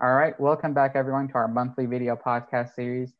All 0.00 0.14
right, 0.14 0.38
welcome 0.38 0.74
back 0.74 0.92
everyone 0.94 1.26
to 1.26 1.34
our 1.34 1.48
monthly 1.48 1.84
video 1.84 2.14
podcast 2.14 2.72
series, 2.76 3.14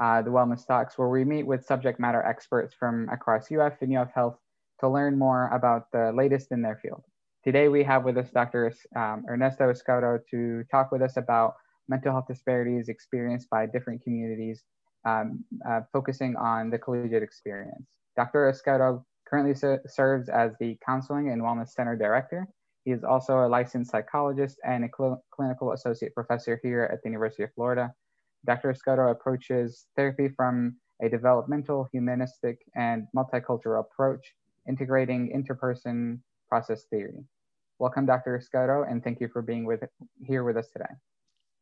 uh, 0.00 0.22
The 0.22 0.30
Wellness 0.30 0.64
Talks, 0.64 0.96
where 0.96 1.08
we 1.08 1.24
meet 1.24 1.42
with 1.42 1.64
subject 1.64 1.98
matter 1.98 2.22
experts 2.22 2.72
from 2.72 3.08
across 3.08 3.50
UF 3.50 3.82
and 3.82 3.96
UF 3.96 4.12
Health 4.14 4.38
to 4.78 4.88
learn 4.88 5.18
more 5.18 5.48
about 5.48 5.90
the 5.90 6.12
latest 6.14 6.52
in 6.52 6.62
their 6.62 6.76
field. 6.76 7.02
Today 7.42 7.66
we 7.66 7.82
have 7.82 8.04
with 8.04 8.16
us 8.16 8.30
Dr. 8.30 8.72
Um, 8.94 9.24
Ernesto 9.28 9.72
Escoto 9.72 10.20
to 10.30 10.62
talk 10.70 10.92
with 10.92 11.02
us 11.02 11.16
about 11.16 11.54
mental 11.88 12.12
health 12.12 12.28
disparities 12.28 12.88
experienced 12.88 13.50
by 13.50 13.66
different 13.66 14.00
communities, 14.04 14.62
um, 15.04 15.44
uh, 15.68 15.80
focusing 15.92 16.36
on 16.36 16.70
the 16.70 16.78
collegiate 16.78 17.24
experience. 17.24 17.88
Dr. 18.14 18.52
Escoto 18.52 19.04
currently 19.26 19.56
serves 19.84 20.28
as 20.28 20.52
the 20.60 20.78
Counseling 20.86 21.30
and 21.30 21.42
Wellness 21.42 21.70
Center 21.70 21.96
Director 21.96 22.46
he 22.90 22.94
is 22.94 23.04
also 23.04 23.46
a 23.46 23.48
licensed 23.48 23.92
psychologist 23.92 24.58
and 24.64 24.84
a 24.84 24.88
cl 24.96 25.22
clinical 25.30 25.72
associate 25.76 26.12
professor 26.12 26.58
here 26.64 26.82
at 26.92 26.98
the 27.02 27.08
University 27.08 27.44
of 27.44 27.50
Florida. 27.54 27.94
Dr. 28.44 28.68
Escoto 28.74 29.12
approaches 29.12 29.86
therapy 29.94 30.28
from 30.28 30.74
a 31.00 31.08
developmental, 31.08 31.88
humanistic, 31.92 32.56
and 32.74 33.06
multicultural 33.16 33.78
approach, 33.86 34.24
integrating 34.68 35.22
interperson 35.38 36.18
process 36.48 36.80
theory. 36.90 37.22
Welcome, 37.78 38.06
Dr. 38.06 38.32
Escoto, 38.40 38.90
and 38.90 39.04
thank 39.04 39.20
you 39.20 39.28
for 39.28 39.40
being 39.40 39.64
with 39.64 39.82
here 40.30 40.42
with 40.42 40.56
us 40.56 40.68
today. 40.70 40.94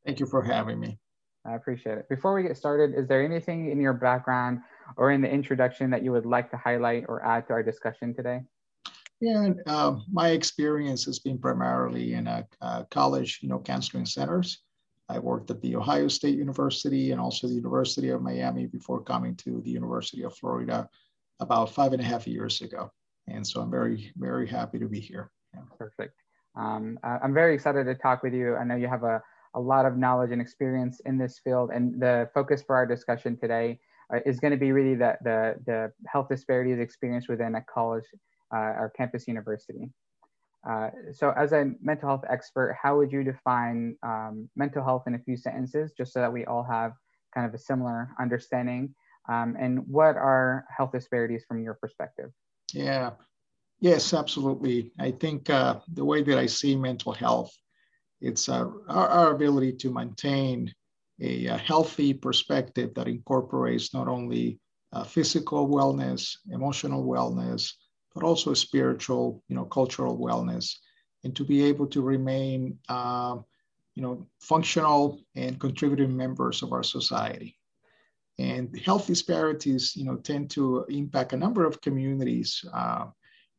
Thank 0.07 0.21
you 0.21 0.27
for 0.27 0.41
having 0.43 0.80
me. 0.80 0.99
I 1.45 1.57
appreciate 1.57 1.99
it. 1.99 2.09
Before 2.09 2.33
we 2.33 2.43
get 2.43 2.57
started, 2.57 2.95
is 3.01 3.07
there 3.07 3.23
anything 3.23 3.71
in 3.71 3.79
your 3.83 3.93
background 3.93 4.60
or 4.97 5.13
in 5.13 5.21
the 5.21 5.30
introduction 5.30 5.91
that 5.91 6.02
you 6.02 6.10
would 6.13 6.24
like 6.24 6.51
to 6.52 6.57
highlight 6.57 7.05
or 7.07 7.23
add 7.23 7.47
to 7.49 7.52
our 7.52 7.63
discussion 7.63 8.15
today? 8.15 8.41
Yeah, 9.21 9.51
uh, 9.67 9.97
my 10.13 10.29
experience 10.31 11.05
has 11.07 11.19
been 11.19 11.39
primarily 11.39 12.15
in 12.15 12.29
a, 12.29 12.47
a, 12.61 12.87
college, 12.91 13.41
you 13.43 13.49
know, 13.49 13.59
counseling 13.59 14.07
centers. 14.07 14.63
I 15.09 15.19
worked 15.19 15.51
at 15.51 15.61
the 15.61 15.75
Ohio 15.75 16.07
State 16.07 16.39
University 16.39 17.11
and 17.11 17.21
also 17.21 17.49
the 17.49 17.55
University 17.55 18.11
of 18.11 18.23
Miami 18.23 18.66
before 18.66 19.02
coming 19.02 19.35
to 19.37 19.60
the 19.63 19.71
University 19.71 20.23
of 20.23 20.37
Florida 20.37 20.88
about 21.41 21.71
five 21.71 21.93
and 21.93 22.02
a 22.02 22.05
half 22.05 22.27
years 22.29 22.60
ago. 22.60 22.93
And 23.27 23.47
so 23.47 23.60
I'm 23.60 23.71
very, 23.71 24.13
very 24.16 24.47
happy 24.47 24.79
to 24.79 24.87
be 24.87 25.01
here. 25.01 25.30
Yeah. 25.55 25.63
Perfect. 25.77 26.15
Um, 26.55 26.99
I'm 27.03 27.35
very 27.35 27.55
excited 27.55 27.85
to 27.85 27.95
talk 27.95 28.23
with 28.23 28.35
you. 28.35 28.57
I 28.57 28.65
know 28.65 28.77
you 28.77 28.88
have 28.88 29.05
a, 29.05 29.23
a 29.55 29.60
lot 29.60 29.87
of 29.87 29.97
knowledge 29.97 30.30
and 30.30 30.41
experience 30.41 31.01
in 31.07 31.19
this 31.19 31.38
field, 31.38 31.71
and 31.73 32.01
the 32.01 32.29
focus 32.35 32.63
for 32.63 32.77
our 32.77 32.87
discussion 32.87 33.37
today 33.37 33.79
uh, 34.13 34.19
is 34.27 34.41
going 34.41 34.51
to 34.51 34.59
be 34.59 34.73
really 34.73 34.95
the, 34.95 35.16
the, 35.23 35.55
the 35.66 35.93
health 36.07 36.29
disparities 36.29 36.79
experienced 36.79 37.29
within 37.29 37.55
a 37.55 37.63
college 37.63 38.05
uh, 38.13 38.16
our 38.51 38.93
campus 38.96 39.29
university. 39.29 39.91
Uh, 40.68 40.91
so 41.13 41.32
as 41.37 41.52
a 41.52 41.73
mental 41.80 42.09
health 42.09 42.24
expert, 42.29 42.77
how 42.80 42.96
would 42.99 43.13
you 43.13 43.23
define 43.23 43.96
um, 44.02 44.49
mental 44.57 44.82
health 44.82 45.04
in 45.07 45.15
a 45.15 45.18
few 45.18 45.37
sentences, 45.37 45.93
just 45.96 46.13
so 46.13 46.21
that 46.21 46.32
we 46.32 46.45
all 46.46 46.65
have 46.65 46.93
kind 47.35 47.46
of 47.46 47.54
a 47.54 47.59
similar 47.59 48.10
understanding? 48.21 48.95
Um, 49.29 49.57
and 49.59 49.87
what 49.87 50.16
are 50.16 50.65
health 50.74 50.93
disparities 50.93 51.45
from 51.46 51.63
your 51.63 51.74
perspective? 51.74 52.30
Yeah, 52.73 53.13
yes, 53.80 54.13
absolutely. 54.15 54.93
I 54.99 55.13
think 55.13 55.49
uh, 55.49 55.80
the 55.93 56.04
way 56.04 56.23
that 56.23 56.38
I 56.38 56.46
see 56.46 56.76
mental 56.76 57.13
health, 57.13 57.52
it's 58.21 58.49
uh, 58.49 58.66
our, 58.88 59.09
our, 59.09 59.30
ability 59.30 59.74
to 59.74 59.93
maintain 59.93 60.73
a, 61.21 61.46
a, 61.46 61.57
healthy 61.57 62.13
perspective 62.13 62.93
that 62.95 63.07
incorporates 63.07 63.95
not 63.95 64.09
only 64.09 64.59
uh, 64.93 65.04
physical 65.04 65.69
wellness, 65.69 66.37
emotional 66.50 67.04
wellness, 67.04 67.72
but 68.19 68.27
also 68.27 68.53
spiritual, 68.53 69.44
you 69.49 69.55
know, 69.55 69.65
cultural 69.65 70.19
wellness, 70.19 70.75
and 71.22 71.37
to 71.37 71.44
be 71.44 71.62
able 71.65 71.87
to 71.87 72.03
remain, 72.03 72.77
uh, 72.88 73.37
you 73.94 74.03
know, 74.03 74.27
functional 74.41 75.21
and 75.37 75.60
contributing 75.60 76.16
members 76.16 76.62
of 76.62 76.72
our 76.72 76.83
society. 76.83 77.56
And 78.38 78.77
health 78.84 79.06
disparities, 79.06 79.94
you 79.97 80.05
know, 80.05 80.16
tend 80.16 80.50
to 80.50 80.84
impact 80.88 81.33
a 81.33 81.37
number 81.37 81.65
of 81.65 81.81
communities, 81.81 82.65
uh, 82.72 83.06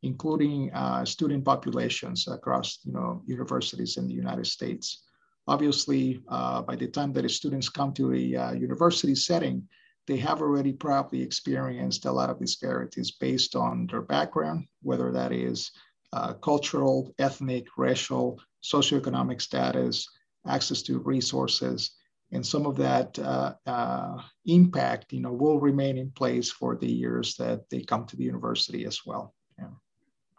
including 0.03 0.73
uh, 0.73 1.06
student 1.06 1.45
populations 1.45 2.28
across, 2.28 2.79
you 2.83 2.91
know, 2.91 3.22
universities 3.25 3.95
in 3.97 4.07
the 4.07 4.13
United 4.13 4.47
States. 4.47 5.03
Obviously, 5.47 6.22
uh, 6.28 6.62
by 6.62 6.75
the 6.75 6.88
time 6.88 7.13
that 7.13 7.22
the 7.22 7.29
students 7.29 7.69
come 7.69 7.94
to 7.94 8.13
a 8.13 8.35
uh, 8.35 8.51
university 8.51 9.16
setting, 9.16 9.67
they 10.09 10.17
have 10.17 10.41
already 10.41 10.73
probably 10.73 11.21
experienced 11.21 12.05
a 12.05 12.11
lot 12.11 12.31
of 12.31 12.39
disparities 12.39 13.11
based 13.11 13.55
on 13.55 13.85
their 13.85 14.01
background, 14.01 14.65
whether 14.81 15.11
that 15.11 15.31
is 15.31 15.69
uh, 16.13 16.33
cultural, 16.33 17.13
ethnic, 17.19 17.67
racial, 17.77 18.41
socioeconomic 18.63 19.39
status, 19.39 20.09
access 20.47 20.81
to 20.81 20.97
resources. 20.97 21.91
And 22.31 22.43
some 22.43 22.65
of 22.65 22.75
that 22.77 23.19
uh, 23.19 23.53
uh, 23.67 24.17
impact, 24.47 25.13
you 25.13 25.21
know, 25.21 25.31
will 25.31 25.59
remain 25.59 25.95
in 25.95 26.09
place 26.09 26.49
for 26.49 26.75
the 26.75 26.91
years 26.91 27.35
that 27.35 27.69
they 27.69 27.81
come 27.81 28.07
to 28.07 28.17
the 28.17 28.23
university 28.23 28.85
as 28.85 29.05
well. 29.05 29.35
Yeah. 29.59 29.67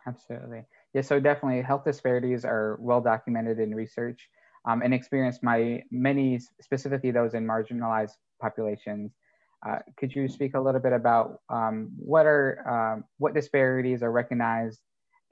Absolutely. 0.04 0.64
Yeah, 0.94 1.02
so 1.02 1.20
definitely 1.20 1.62
health 1.62 1.84
disparities 1.84 2.44
are 2.44 2.76
well 2.81 3.00
documented 3.00 3.60
in 3.60 3.72
research 3.72 4.28
um, 4.64 4.82
and 4.82 4.92
experienced 4.92 5.42
by 5.42 5.84
many, 5.92 6.41
specifically 6.60 7.12
those 7.12 7.34
in 7.34 7.47
marginalized 7.47 8.16
populations. 8.41 9.12
Uh, 9.66 9.78
could 9.97 10.15
you 10.15 10.28
speak 10.28 10.54
a 10.54 10.60
little 10.60 10.81
bit 10.81 10.93
about 10.93 11.41
um, 11.50 11.91
what 11.98 12.26
are 12.26 12.66
um, 12.69 13.04
what 13.19 13.34
disparities 13.34 14.03
are 14.03 14.10
recognized 14.10 14.81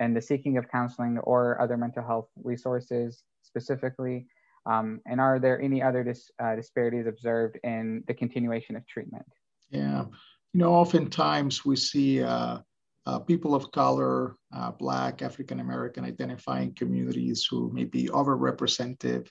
in 0.00 0.12
the 0.12 0.20
seeking 0.20 0.58
of 0.58 0.68
counseling 0.68 1.18
or 1.18 1.60
other 1.60 1.76
mental 1.76 2.04
health 2.04 2.28
resources 2.42 3.22
specifically? 3.42 4.26
Um, 4.66 5.00
and 5.06 5.18
are 5.18 5.38
there 5.38 5.60
any 5.60 5.82
other 5.82 6.04
dis, 6.04 6.30
uh, 6.42 6.56
disparities 6.56 7.06
observed 7.06 7.58
in 7.64 8.04
the 8.06 8.12
continuation 8.12 8.76
of 8.76 8.86
treatment? 8.86 9.24
Yeah, 9.70 10.04
you 10.52 10.60
know, 10.60 10.74
oftentimes 10.74 11.64
we 11.64 11.76
see 11.76 12.22
uh, 12.22 12.58
uh 13.06 13.18
people 13.20 13.54
of 13.54 13.72
color, 13.72 14.36
uh, 14.54 14.72
Black, 14.72 15.22
African 15.22 15.60
American 15.60 16.04
identifying 16.04 16.74
communities 16.74 17.46
who 17.50 17.70
may 17.72 17.84
be 17.84 18.08
overrepresented 18.08 19.28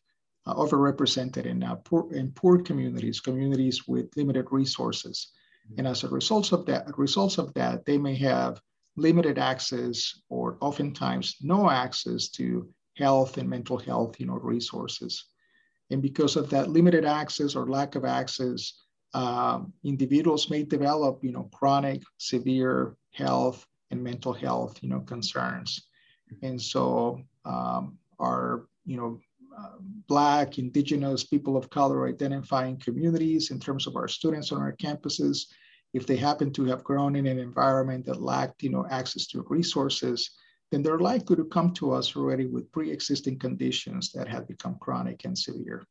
uh, 0.47 0.55
overrepresented 0.55 1.45
in, 1.45 1.61
uh, 1.63 1.75
poor, 1.75 2.11
in 2.13 2.31
poor 2.31 2.57
communities, 2.57 3.19
communities 3.19 3.87
with 3.87 4.15
limited 4.15 4.47
resources. 4.51 5.27
And 5.77 5.85
as 5.85 6.03
a 6.03 6.09
result 6.09 6.53
of 6.53 6.65
that, 6.67 6.97
results 6.97 7.37
of 7.37 7.53
that, 7.55 7.85
they 7.85 7.97
may 7.97 8.15
have 8.15 8.61
limited 8.95 9.37
access 9.37 10.21
or 10.29 10.57
oftentimes 10.61 11.35
no 11.41 11.69
access 11.69 12.29
to 12.29 12.69
health 12.95 13.37
and 13.37 13.49
mental 13.49 13.77
health, 13.77 14.19
you 14.19 14.25
know, 14.25 14.39
resources. 14.41 15.25
And 15.91 16.01
because 16.01 16.35
of 16.35 16.49
that 16.49 16.69
limited 16.69 17.05
access 17.05 17.55
or 17.55 17.67
lack 17.67 17.95
of 17.95 18.05
access, 18.05 18.73
um, 19.13 19.73
individuals 19.83 20.49
may 20.49 20.63
develop, 20.63 21.23
you 21.23 21.31
know, 21.31 21.49
chronic, 21.53 22.01
severe 22.17 22.95
health 23.13 23.65
and 23.91 24.03
mental 24.03 24.33
health, 24.33 24.81
you 24.81 24.89
know, 24.89 25.01
concerns. 25.01 25.87
And 26.41 26.61
so 26.61 27.21
um, 27.45 27.97
our, 28.19 28.67
you 28.85 28.97
know, 28.97 29.19
Black, 30.07 30.57
Indigenous, 30.57 31.23
people 31.23 31.57
of 31.57 31.69
color 31.69 32.07
identifying 32.07 32.77
communities 32.77 33.51
in 33.51 33.59
terms 33.59 33.87
of 33.87 33.95
our 33.95 34.07
students 34.07 34.51
on 34.51 34.61
our 34.61 34.73
campuses. 34.73 35.47
If 35.93 36.05
they 36.05 36.15
happen 36.15 36.51
to 36.53 36.65
have 36.65 36.83
grown 36.83 37.15
in 37.15 37.27
an 37.27 37.39
environment 37.39 38.05
that 38.05 38.21
lacked 38.21 38.63
you 38.63 38.69
know, 38.69 38.85
access 38.89 39.27
to 39.27 39.45
resources, 39.49 40.31
then 40.71 40.81
they're 40.83 40.99
likely 40.99 41.35
to 41.35 41.45
come 41.45 41.73
to 41.73 41.91
us 41.91 42.15
already 42.15 42.45
with 42.45 42.71
pre-existing 42.71 43.39
conditions 43.39 44.11
that 44.11 44.27
have 44.27 44.47
become 44.47 44.77
chronic 44.79 45.23
and 45.25 45.37
severe. 45.37 45.85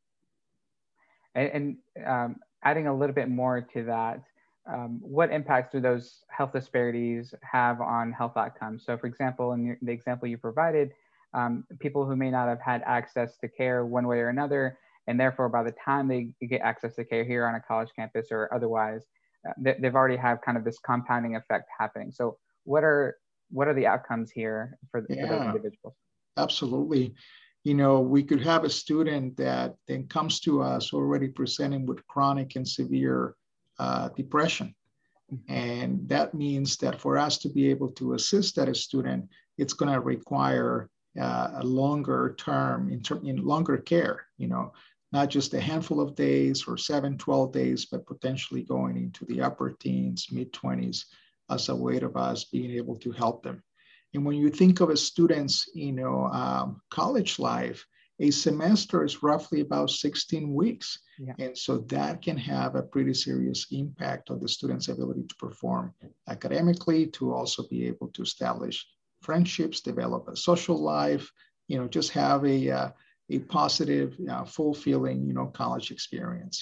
And, 1.35 1.79
and 1.97 2.07
um, 2.07 2.37
adding 2.63 2.87
a 2.87 2.97
little 2.97 3.15
bit 3.15 3.29
more 3.29 3.61
to 3.61 3.85
that, 3.85 4.23
um, 4.67 4.99
what 5.01 5.31
impacts 5.31 5.73
do 5.73 5.81
those 5.81 6.25
health 6.29 6.53
disparities 6.53 7.35
have 7.43 7.81
on 7.81 8.13
health 8.13 8.37
outcomes? 8.37 8.85
So 8.85 8.97
for 8.97 9.07
example, 9.07 9.53
in 9.53 9.77
the 9.81 9.93
example 9.93 10.29
you 10.29 10.39
provided, 10.39 10.93
um, 11.37 11.65
people 11.79 12.07
who 12.07 12.17
may 12.17 12.31
not 12.31 12.49
have 12.49 12.61
had 12.61 12.83
access 12.87 13.37
to 13.39 13.49
care 13.49 13.85
one 13.85 14.07
way 14.07 14.19
or 14.19 14.31
another, 14.31 14.79
and 15.07 15.21
therefore 15.21 15.49
by 15.49 15.63
the 15.63 15.75
time 15.85 16.09
they 16.09 16.31
get 16.47 16.63
access 16.63 16.97
to 16.97 17.05
care 17.05 17.25
here 17.25 17.47
on 17.47 17.55
a 17.55 17.61
college 17.61 17.91
campus 17.95 18.29
or 18.31 18.53
otherwise, 18.53 19.03
uh, 19.47 19.53
they, 19.59 19.77
have 19.83 19.95
already 19.95 20.17
have 20.17 20.41
kind 20.41 20.57
of 20.57 20.65
this 20.65 20.79
compounding 20.79 21.37
effect 21.37 21.69
happening. 21.79 22.11
So 22.11 22.39
what 22.65 22.83
are 22.83 23.19
what 23.51 23.69
are 23.69 23.75
the 23.75 23.87
outcomes 23.87 24.33
here 24.33 24.77
for, 24.91 25.07
yeah, 25.09 25.23
for 25.23 25.35
those 25.35 25.47
individuals? 25.47 25.95
Absolutely. 26.37 27.15
You 27.63 27.75
know, 27.75 28.01
we 28.01 28.25
could 28.25 28.43
have 28.43 28.65
a 28.65 28.71
student 28.71 29.37
that 29.37 29.75
then 29.87 30.09
comes 30.09 30.41
to 30.41 30.63
us 30.63 30.93
already 30.93 31.29
presenting 31.29 31.87
with 31.87 32.05
chronic 32.09 32.57
and 32.57 32.67
severe 32.67 33.37
uh, 33.79 34.09
depression. 34.17 34.75
Mm-hmm. 35.33 35.53
And 35.53 36.09
that 36.09 36.35
means 36.35 36.77
that 36.79 37.01
for 37.01 37.19
us 37.19 37.39
to 37.39 37.49
be 37.49 37.69
able 37.71 37.91
to 37.93 38.15
assist 38.15 38.57
that 38.57 38.75
student, 38.77 39.29
it's 39.59 39.75
going 39.75 39.93
to 39.93 40.01
require 40.01 40.89
uh, 41.19 41.51
a 41.55 41.65
longer 41.65 42.35
term 42.39 42.91
in, 42.91 43.03
ter- 43.03 43.23
in 43.25 43.45
longer 43.45 43.79
care, 43.79 44.27
you 44.39 44.49
know, 44.49 44.73
not 45.13 45.31
just 45.31 45.55
a 45.55 45.61
handful 45.61 46.01
of 46.01 46.15
days 46.15 46.65
or 46.67 46.77
seven, 46.77 47.17
12 47.17 47.53
days, 47.53 47.87
but 47.87 48.07
potentially 48.07 48.63
going 48.63 48.97
into 48.97 49.25
the 49.25 49.41
upper 49.41 49.71
teens, 49.71 50.27
mid 50.31 50.53
20s 50.53 51.05
as 51.51 51.69
a 51.69 51.77
way 51.77 51.99
of 51.99 52.17
us 52.17 52.45
being 52.45 52.71
able 52.73 52.97
to 52.97 53.13
help 53.13 53.43
them. 53.43 53.63
And 54.15 54.25
when 54.25 54.37
you 54.37 54.51
think 54.51 54.81
of 54.81 54.91
a 54.91 54.97
student's, 54.97 55.69
you 55.75 55.93
know, 55.93 56.27
um, 56.27 56.81
college 56.91 57.39
life, 57.39 57.87
a 58.19 58.31
semester 58.31 59.05
is 59.05 59.23
roughly 59.23 59.61
about 59.61 59.91
16 59.91 60.55
weeks. 60.55 60.99
Yeah. 61.19 61.35
And 61.39 61.57
so 61.57 61.79
that 61.89 62.23
can 62.23 62.37
have 62.39 62.75
a 62.75 62.83
pretty 62.83 63.13
serious 63.13 63.67
impact 63.71 64.31
on 64.31 64.41
the 64.41 64.49
student's 64.49 64.89
ability 64.89 65.25
to 65.25 65.35
perform 65.37 65.93
academically, 66.29 67.07
to 67.09 67.35
also 67.35 67.67
be 67.69 67.87
able 67.87 68.09
to 68.09 68.23
establish 68.23 68.87
friendships, 69.27 69.81
develop 69.81 70.29
a 70.29 70.37
social 70.37 70.79
life, 70.79 71.31
you 71.69 71.77
know, 71.79 71.89
just 71.89 72.11
have 72.13 72.45
a, 72.45 72.59
uh, 72.71 72.91
a 73.31 73.39
positive, 73.41 74.17
uh, 74.31 74.45
fulfilling, 74.45 75.27
you 75.27 75.35
know, 75.35 75.47
college 75.47 75.91
experience. 75.91 76.59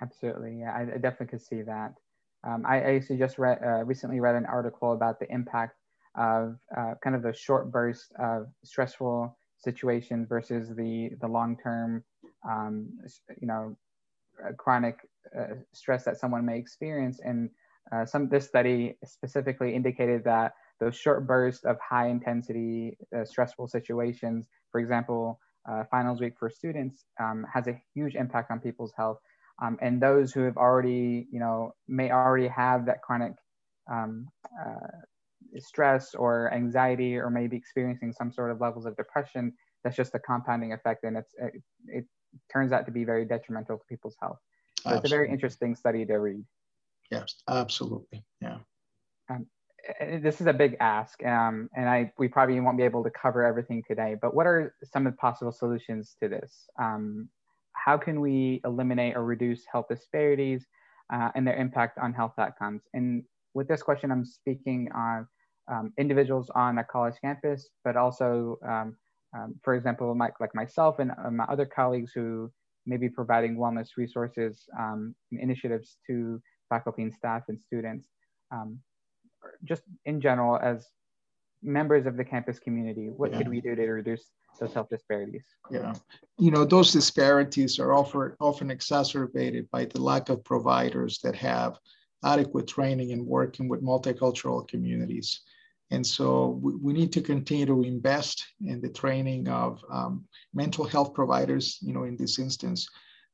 Absolutely. 0.00 0.60
Yeah, 0.60 0.72
I, 0.72 0.82
I 0.82 0.98
definitely 0.98 1.28
could 1.32 1.46
see 1.50 1.62
that. 1.62 1.94
Um, 2.44 2.64
I, 2.66 2.76
I, 2.76 2.94
actually 2.96 3.18
just 3.18 3.38
read, 3.38 3.58
uh, 3.64 3.84
recently 3.84 4.20
read 4.20 4.34
an 4.34 4.46
article 4.46 4.92
about 4.92 5.20
the 5.20 5.32
impact 5.32 5.76
of 6.16 6.58
uh, 6.76 6.94
kind 7.02 7.16
of 7.16 7.22
the 7.22 7.32
short 7.32 7.70
burst 7.70 8.12
of 8.18 8.48
stressful 8.64 9.36
situations 9.58 10.28
versus 10.28 10.74
the 10.80 11.10
the 11.20 11.28
long 11.28 11.56
term, 11.56 12.02
um, 12.48 12.88
you 13.40 13.46
know, 13.46 13.76
chronic 14.56 14.96
uh, 15.38 15.54
stress 15.72 16.04
that 16.04 16.18
someone 16.18 16.44
may 16.44 16.58
experience. 16.58 17.20
And 17.24 17.48
uh, 17.92 18.04
some 18.04 18.28
this 18.28 18.46
study 18.46 18.96
specifically 19.04 19.74
indicated 19.74 20.24
that 20.24 20.54
those 20.82 20.96
short 20.96 21.26
bursts 21.26 21.64
of 21.64 21.76
high 21.80 22.08
intensity 22.08 22.96
uh, 23.16 23.24
stressful 23.24 23.68
situations, 23.68 24.46
for 24.70 24.80
example, 24.80 25.38
uh, 25.70 25.84
finals 25.90 26.20
week 26.20 26.34
for 26.38 26.50
students, 26.50 27.04
um, 27.20 27.46
has 27.52 27.68
a 27.68 27.80
huge 27.94 28.16
impact 28.16 28.50
on 28.50 28.58
people's 28.58 28.92
health. 28.96 29.18
Um, 29.62 29.78
and 29.80 30.02
those 30.02 30.32
who 30.32 30.40
have 30.40 30.56
already, 30.56 31.28
you 31.30 31.38
know, 31.38 31.72
may 31.86 32.10
already 32.10 32.48
have 32.48 32.86
that 32.86 33.00
chronic 33.02 33.34
um, 33.90 34.26
stress 35.58 36.14
or 36.14 36.52
anxiety 36.52 37.16
or 37.16 37.30
maybe 37.30 37.56
experiencing 37.56 38.12
some 38.12 38.32
sort 38.32 38.50
of 38.50 38.60
levels 38.60 38.86
of 38.86 38.96
depression 38.96 39.52
that's 39.84 39.96
just 39.96 40.14
a 40.14 40.18
compounding 40.18 40.72
effect 40.72 41.04
and 41.04 41.16
it's 41.16 41.34
it, 41.38 41.62
it 41.86 42.04
turns 42.50 42.72
out 42.72 42.86
to 42.86 42.92
be 42.92 43.04
very 43.04 43.24
detrimental 43.24 43.76
to 43.76 43.84
people's 43.88 44.16
health. 44.20 44.38
So 44.80 44.94
it's 44.94 45.04
a 45.04 45.08
very 45.08 45.30
interesting 45.30 45.74
study 45.76 46.04
to 46.06 46.14
read. 46.14 46.44
Yes 47.10 47.34
absolutely. 47.48 48.24
Yeah 48.40 48.58
this 50.00 50.40
is 50.40 50.46
a 50.46 50.52
big 50.52 50.76
ask 50.80 51.24
um, 51.24 51.68
and 51.74 51.88
i 51.88 52.10
we 52.18 52.28
probably 52.28 52.58
won't 52.60 52.76
be 52.76 52.84
able 52.84 53.02
to 53.02 53.10
cover 53.10 53.44
everything 53.44 53.82
today 53.86 54.16
but 54.20 54.34
what 54.34 54.46
are 54.46 54.74
some 54.84 55.06
of 55.06 55.12
the 55.12 55.16
possible 55.16 55.52
solutions 55.52 56.16
to 56.22 56.28
this? 56.28 56.68
Um, 56.80 57.28
how 57.74 57.96
can 57.96 58.20
we 58.20 58.60
eliminate 58.64 59.16
or 59.16 59.24
reduce 59.24 59.64
health 59.70 59.86
disparities 59.88 60.66
uh, 61.12 61.30
and 61.34 61.46
their 61.46 61.56
impact 61.56 61.98
on 61.98 62.12
health 62.12 62.34
outcomes? 62.38 62.82
And 62.94 63.24
with 63.54 63.68
this 63.68 63.82
question 63.82 64.10
i'm 64.10 64.24
speaking 64.24 64.88
on 64.94 65.26
um, 65.70 65.92
individuals 65.98 66.50
on 66.54 66.78
a 66.78 66.84
college 66.84 67.14
campus, 67.20 67.68
but 67.84 67.96
also, 67.96 68.58
um, 68.66 68.96
um, 69.36 69.54
for 69.62 69.74
example, 69.74 70.14
my, 70.14 70.30
like 70.40 70.54
myself 70.54 70.98
and 70.98 71.12
uh, 71.24 71.30
my 71.30 71.44
other 71.44 71.66
colleagues 71.66 72.12
who 72.14 72.50
may 72.86 72.96
be 72.96 73.08
providing 73.08 73.56
wellness 73.56 73.90
resources 73.96 74.64
um, 74.78 75.14
and 75.30 75.40
initiatives 75.40 75.96
to 76.06 76.40
faculty 76.68 77.02
and 77.02 77.14
staff 77.14 77.42
and 77.48 77.60
students, 77.60 78.08
um, 78.50 78.78
just 79.64 79.82
in 80.04 80.20
general 80.20 80.58
as 80.58 80.88
members 81.62 82.06
of 82.06 82.16
the 82.16 82.24
campus 82.24 82.58
community, 82.58 83.08
what 83.08 83.30
yeah. 83.30 83.38
could 83.38 83.48
we 83.48 83.60
do 83.60 83.74
to 83.74 83.82
reduce 83.82 84.24
those 84.58 84.74
health 84.74 84.88
disparities? 84.90 85.44
Yeah, 85.70 85.94
you 86.38 86.50
know, 86.50 86.64
those 86.64 86.92
disparities 86.92 87.78
are 87.78 87.92
often, 87.92 88.34
often 88.40 88.70
exacerbated 88.70 89.70
by 89.70 89.86
the 89.86 90.00
lack 90.00 90.28
of 90.28 90.44
providers 90.44 91.18
that 91.22 91.36
have 91.36 91.78
adequate 92.24 92.68
training 92.68 93.10
in 93.10 93.26
working 93.26 93.68
with 93.68 93.82
multicultural 93.82 94.66
communities. 94.66 95.40
And 95.90 96.06
so 96.06 96.58
we, 96.62 96.74
we, 96.76 96.92
need 96.92 97.12
to 97.12 97.20
continue 97.20 97.66
to 97.66 97.82
invest 97.82 98.44
in 98.64 98.80
the 98.80 98.88
training 98.88 99.48
of 99.48 99.84
um, 99.90 100.24
mental 100.54 100.86
health 100.86 101.12
providers, 101.12 101.78
you 101.82 101.92
know, 101.92 102.04
in 102.04 102.16
this 102.16 102.38
instance, 102.38 102.88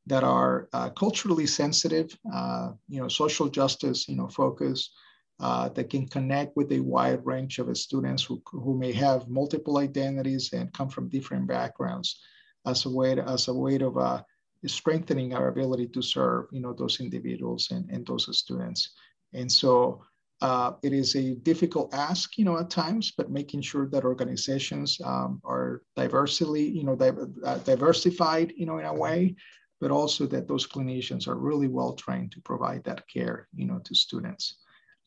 that 0.06 0.24
are 0.24 0.68
uh, 0.72 0.90
culturally 0.90 1.46
sensitive, 1.46 2.18
uh, 2.34 2.70
you 2.88 3.00
know, 3.00 3.08
social 3.08 3.48
justice, 3.48 4.08
you 4.08 4.16
know, 4.16 4.26
focus, 4.26 4.90
uh, 5.40 5.68
that 5.70 5.90
can 5.90 6.06
connect 6.08 6.56
with 6.56 6.70
a 6.72 6.80
wide 6.80 7.24
range 7.24 7.58
of 7.58 7.76
students 7.76 8.24
who, 8.24 8.42
who 8.46 8.76
may 8.76 8.92
have 8.92 9.28
multiple 9.28 9.78
identities 9.78 10.52
and 10.52 10.72
come 10.72 10.88
from 10.88 11.08
different 11.08 11.46
backgrounds 11.46 12.20
as 12.66 12.86
a 12.86 12.90
way 12.90 13.14
to, 13.14 13.22
as 13.22 13.48
a 13.48 13.54
way 13.54 13.76
of 13.76 13.96
uh, 13.96 14.20
strengthening 14.66 15.34
our 15.34 15.48
ability 15.48 15.86
to 15.86 16.02
serve, 16.02 16.46
you 16.50 16.60
know, 16.60 16.72
those 16.72 17.00
individuals 17.00 17.68
and, 17.70 17.88
and 17.90 18.04
those 18.06 18.26
students. 18.36 18.94
And 19.32 19.50
so 19.50 20.02
uh, 20.40 20.72
it 20.82 20.92
is 20.92 21.14
a 21.14 21.34
difficult 21.36 21.94
ask, 21.94 22.36
you 22.38 22.44
know, 22.44 22.58
at 22.58 22.70
times, 22.70 23.12
but 23.16 23.30
making 23.30 23.62
sure 23.62 23.88
that 23.88 24.04
organizations 24.04 25.00
um, 25.04 25.40
are 25.44 25.82
diversely, 25.96 26.66
you 26.68 26.84
know, 26.84 26.96
uh, 27.44 27.58
diversified, 27.58 28.52
you 28.56 28.66
know, 28.66 28.78
in 28.78 28.86
a 28.86 28.94
way, 28.94 29.34
but 29.80 29.90
also 29.90 30.26
that 30.26 30.48
those 30.48 30.66
clinicians 30.66 31.28
are 31.28 31.36
really 31.36 31.68
well 31.68 31.92
trained 31.92 32.32
to 32.32 32.40
provide 32.40 32.82
that 32.84 33.08
care, 33.08 33.48
you 33.54 33.66
know, 33.66 33.78
to 33.84 33.94
students. 33.94 34.58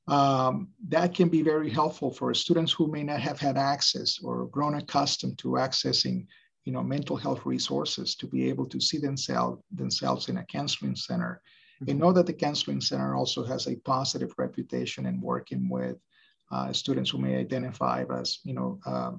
Um, 0.08 0.70
that 0.90 1.14
can 1.14 1.30
be 1.30 1.42
very 1.42 1.70
helpful 1.70 2.12
for 2.12 2.34
students 2.34 2.72
who 2.72 2.88
may 2.88 3.04
not 3.04 3.22
have 3.22 3.40
had 3.40 3.58
access 3.58 4.20
or 4.24 4.48
grown 4.48 4.76
accustomed 4.76 5.38
to 5.40 5.50
accessing 5.50 6.26
you 6.66 6.72
know, 6.72 6.84
mental 6.84 7.16
health 7.16 7.46
resources 7.46 8.16
to 8.16 8.28
be 8.28 8.48
able 8.50 8.66
to 8.68 8.80
see 8.80 8.98
themselves 8.98 9.62
themselves 9.72 10.30
in 10.30 10.38
a 10.38 10.46
counseling 10.46 10.96
center. 10.96 11.42
Mm-hmm. 11.82 11.92
And 11.92 12.00
know 12.00 12.14
that 12.14 12.28
the 12.28 12.34
counseling 12.34 12.82
center 12.82 13.16
also 13.16 13.44
has 13.44 13.68
a 13.68 13.76
positive 13.78 14.34
reputation 14.38 15.06
in 15.06 15.20
working 15.22 15.70
with 15.70 15.98
uh, 16.52 16.72
students 16.74 17.10
who 17.10 17.18
may 17.18 17.38
identify 17.38 18.04
as, 18.20 18.40
you 18.44 18.54
know, 18.54 18.80
uh, 18.86 19.14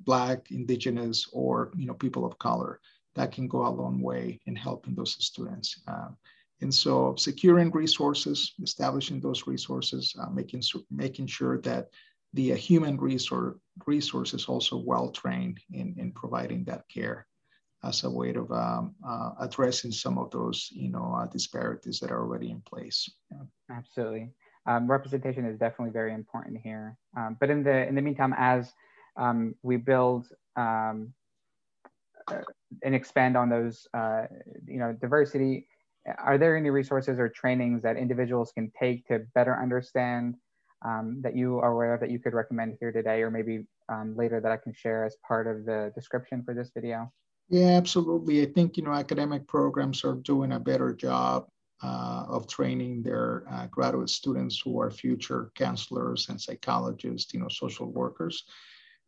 Black, 0.00 0.50
Indigenous, 0.50 1.26
or, 1.32 1.72
you 1.74 1.86
know, 1.86 1.94
people 1.94 2.24
of 2.24 2.38
color. 2.38 2.80
That 3.14 3.32
can 3.32 3.48
go 3.48 3.66
a 3.66 3.68
long 3.68 4.02
way 4.02 4.40
in 4.44 4.54
helping 4.54 4.94
those 4.94 5.16
students. 5.24 5.80
Uh, 5.88 6.08
and 6.62 6.74
so 6.74 7.14
securing 7.16 7.70
resources, 7.70 8.54
establishing 8.62 9.20
those 9.20 9.46
resources, 9.46 10.14
uh, 10.20 10.30
making, 10.30 10.62
making 10.90 11.26
sure 11.26 11.60
that 11.60 11.88
the 12.32 12.52
uh, 12.52 12.56
human 12.56 12.96
resource, 12.96 13.56
resource 13.86 14.34
is 14.34 14.46
also 14.46 14.76
well 14.76 15.10
trained 15.10 15.60
in, 15.72 15.94
in 15.98 16.12
providing 16.12 16.64
that 16.64 16.88
care 16.88 17.26
as 17.84 18.04
a 18.04 18.10
way 18.10 18.34
of 18.34 18.50
um, 18.50 18.94
uh, 19.06 19.30
addressing 19.40 19.92
some 19.92 20.18
of 20.18 20.30
those 20.30 20.68
you 20.72 20.90
know 20.90 21.14
uh, 21.16 21.26
disparities 21.26 22.00
that 22.00 22.10
are 22.10 22.20
already 22.20 22.50
in 22.50 22.60
place. 22.62 23.08
Yeah. 23.30 23.76
Absolutely, 23.76 24.30
um, 24.66 24.90
representation 24.90 25.44
is 25.44 25.58
definitely 25.58 25.92
very 25.92 26.14
important 26.14 26.58
here. 26.62 26.96
Um, 27.16 27.36
but 27.38 27.50
in 27.50 27.62
the 27.62 27.86
in 27.86 27.94
the 27.94 28.02
meantime, 28.02 28.34
as 28.36 28.72
um, 29.16 29.54
we 29.62 29.76
build 29.76 30.26
um, 30.56 31.12
uh, 32.28 32.40
and 32.82 32.94
expand 32.94 33.36
on 33.36 33.48
those, 33.48 33.86
uh, 33.94 34.24
you 34.66 34.78
know, 34.78 34.92
diversity, 34.92 35.68
are 36.18 36.38
there 36.38 36.56
any 36.56 36.70
resources 36.70 37.18
or 37.18 37.28
trainings 37.28 37.82
that 37.82 37.96
individuals 37.96 38.52
can 38.52 38.70
take 38.78 39.06
to 39.08 39.20
better 39.34 39.60
understand 39.60 40.36
um, 40.84 41.20
that 41.22 41.34
you 41.34 41.58
are 41.58 41.72
aware 41.72 41.94
of 41.94 42.00
that 42.00 42.10
you 42.10 42.18
could 42.18 42.34
recommend 42.34 42.76
here 42.80 42.92
today 42.92 43.22
or 43.22 43.30
maybe 43.30 43.66
um, 43.88 44.14
later 44.16 44.40
that 44.40 44.52
I 44.52 44.56
can 44.56 44.72
share 44.72 45.04
as 45.04 45.16
part 45.26 45.46
of 45.46 45.64
the 45.64 45.92
description 45.94 46.42
for 46.44 46.54
this 46.54 46.70
video? 46.74 47.12
Yeah, 47.48 47.76
absolutely. 47.76 48.42
I 48.42 48.46
think, 48.46 48.76
you 48.76 48.82
know, 48.82 48.92
academic 48.92 49.46
programs 49.46 50.04
are 50.04 50.14
doing 50.14 50.52
a 50.52 50.60
better 50.60 50.92
job 50.92 51.46
uh, 51.82 52.24
of 52.28 52.48
training 52.48 53.02
their 53.02 53.44
uh, 53.50 53.66
graduate 53.66 54.10
students 54.10 54.60
who 54.60 54.80
are 54.80 54.90
future 54.90 55.50
counselors 55.54 56.28
and 56.28 56.40
psychologists, 56.40 57.32
you 57.32 57.40
know, 57.40 57.48
social 57.48 57.86
workers. 57.86 58.44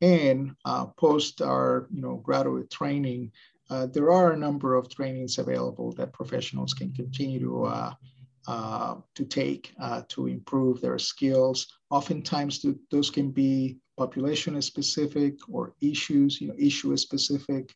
And 0.01 0.55
uh, 0.65 0.87
post 0.87 1.43
our, 1.43 1.89
you 1.93 2.01
know, 2.01 2.17
graduate 2.17 2.71
training, 2.71 3.33
uh, 3.71 3.87
there 3.87 4.11
are 4.11 4.33
a 4.33 4.37
number 4.37 4.75
of 4.75 4.89
trainings 4.89 5.39
available 5.39 5.93
that 5.93 6.13
professionals 6.13 6.73
can 6.73 6.93
continue 6.93 7.41
to 7.41 7.65
uh, 7.65 7.95
uh, 8.47 8.97
to 9.15 9.25
take 9.27 9.75
uh, 9.79 10.03
to 10.09 10.27
improve 10.27 10.81
their 10.81 10.99
skills. 10.99 11.67
Oftentimes, 11.91 12.61
th- 12.61 12.77
those 12.91 13.11
can 13.11 13.31
be 13.31 13.77
population 13.99 14.61
specific 14.63 15.35
or 15.51 15.75
issues, 15.83 16.41
you 16.41 16.49
know, 16.49 16.55
issue 16.59 16.97
specific. 16.97 17.75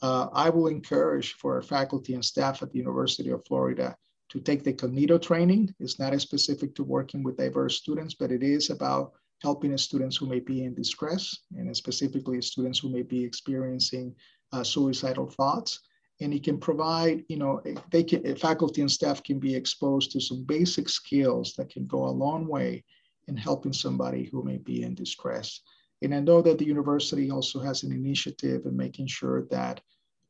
Uh, 0.00 0.28
I 0.32 0.48
will 0.48 0.68
encourage 0.68 1.34
for 1.34 1.56
our 1.56 1.62
faculty 1.62 2.14
and 2.14 2.24
staff 2.24 2.62
at 2.62 2.72
the 2.72 2.78
University 2.78 3.30
of 3.30 3.44
Florida 3.46 3.94
to 4.30 4.40
take 4.40 4.64
the 4.64 4.72
Kognito 4.72 5.20
training. 5.20 5.74
It's 5.78 5.98
not 5.98 6.14
as 6.14 6.22
specific 6.22 6.74
to 6.76 6.84
working 6.84 7.22
with 7.22 7.36
diverse 7.36 7.76
students, 7.76 8.14
but 8.14 8.32
it 8.32 8.42
is 8.42 8.70
about 8.70 9.12
helping 9.42 9.76
students 9.76 10.16
who 10.16 10.26
may 10.26 10.40
be 10.40 10.64
in 10.64 10.74
distress 10.74 11.36
and 11.56 11.76
specifically 11.76 12.40
students 12.40 12.78
who 12.78 12.88
may 12.88 13.02
be 13.02 13.22
experiencing 13.22 14.14
suicidal 14.62 15.26
thoughts 15.26 15.80
and 16.20 16.32
it 16.32 16.44
can 16.44 16.58
provide, 16.58 17.24
you 17.28 17.36
know, 17.36 17.60
they 17.90 18.04
can, 18.04 18.36
faculty 18.36 18.80
and 18.80 18.90
staff 18.90 19.22
can 19.22 19.38
be 19.38 19.54
exposed 19.54 20.12
to 20.12 20.20
some 20.20 20.44
basic 20.44 20.88
skills 20.88 21.54
that 21.54 21.70
can 21.70 21.86
go 21.86 22.06
a 22.06 22.18
long 22.24 22.46
way 22.46 22.84
in 23.26 23.36
helping 23.36 23.72
somebody 23.72 24.24
who 24.24 24.42
may 24.44 24.58
be 24.58 24.82
in 24.82 24.94
distress. 24.94 25.60
And 26.02 26.14
I 26.14 26.20
know 26.20 26.42
that 26.42 26.58
the 26.58 26.66
university 26.66 27.30
also 27.30 27.60
has 27.60 27.82
an 27.82 27.92
initiative 27.92 28.66
in 28.66 28.76
making 28.76 29.08
sure 29.08 29.46
that 29.50 29.80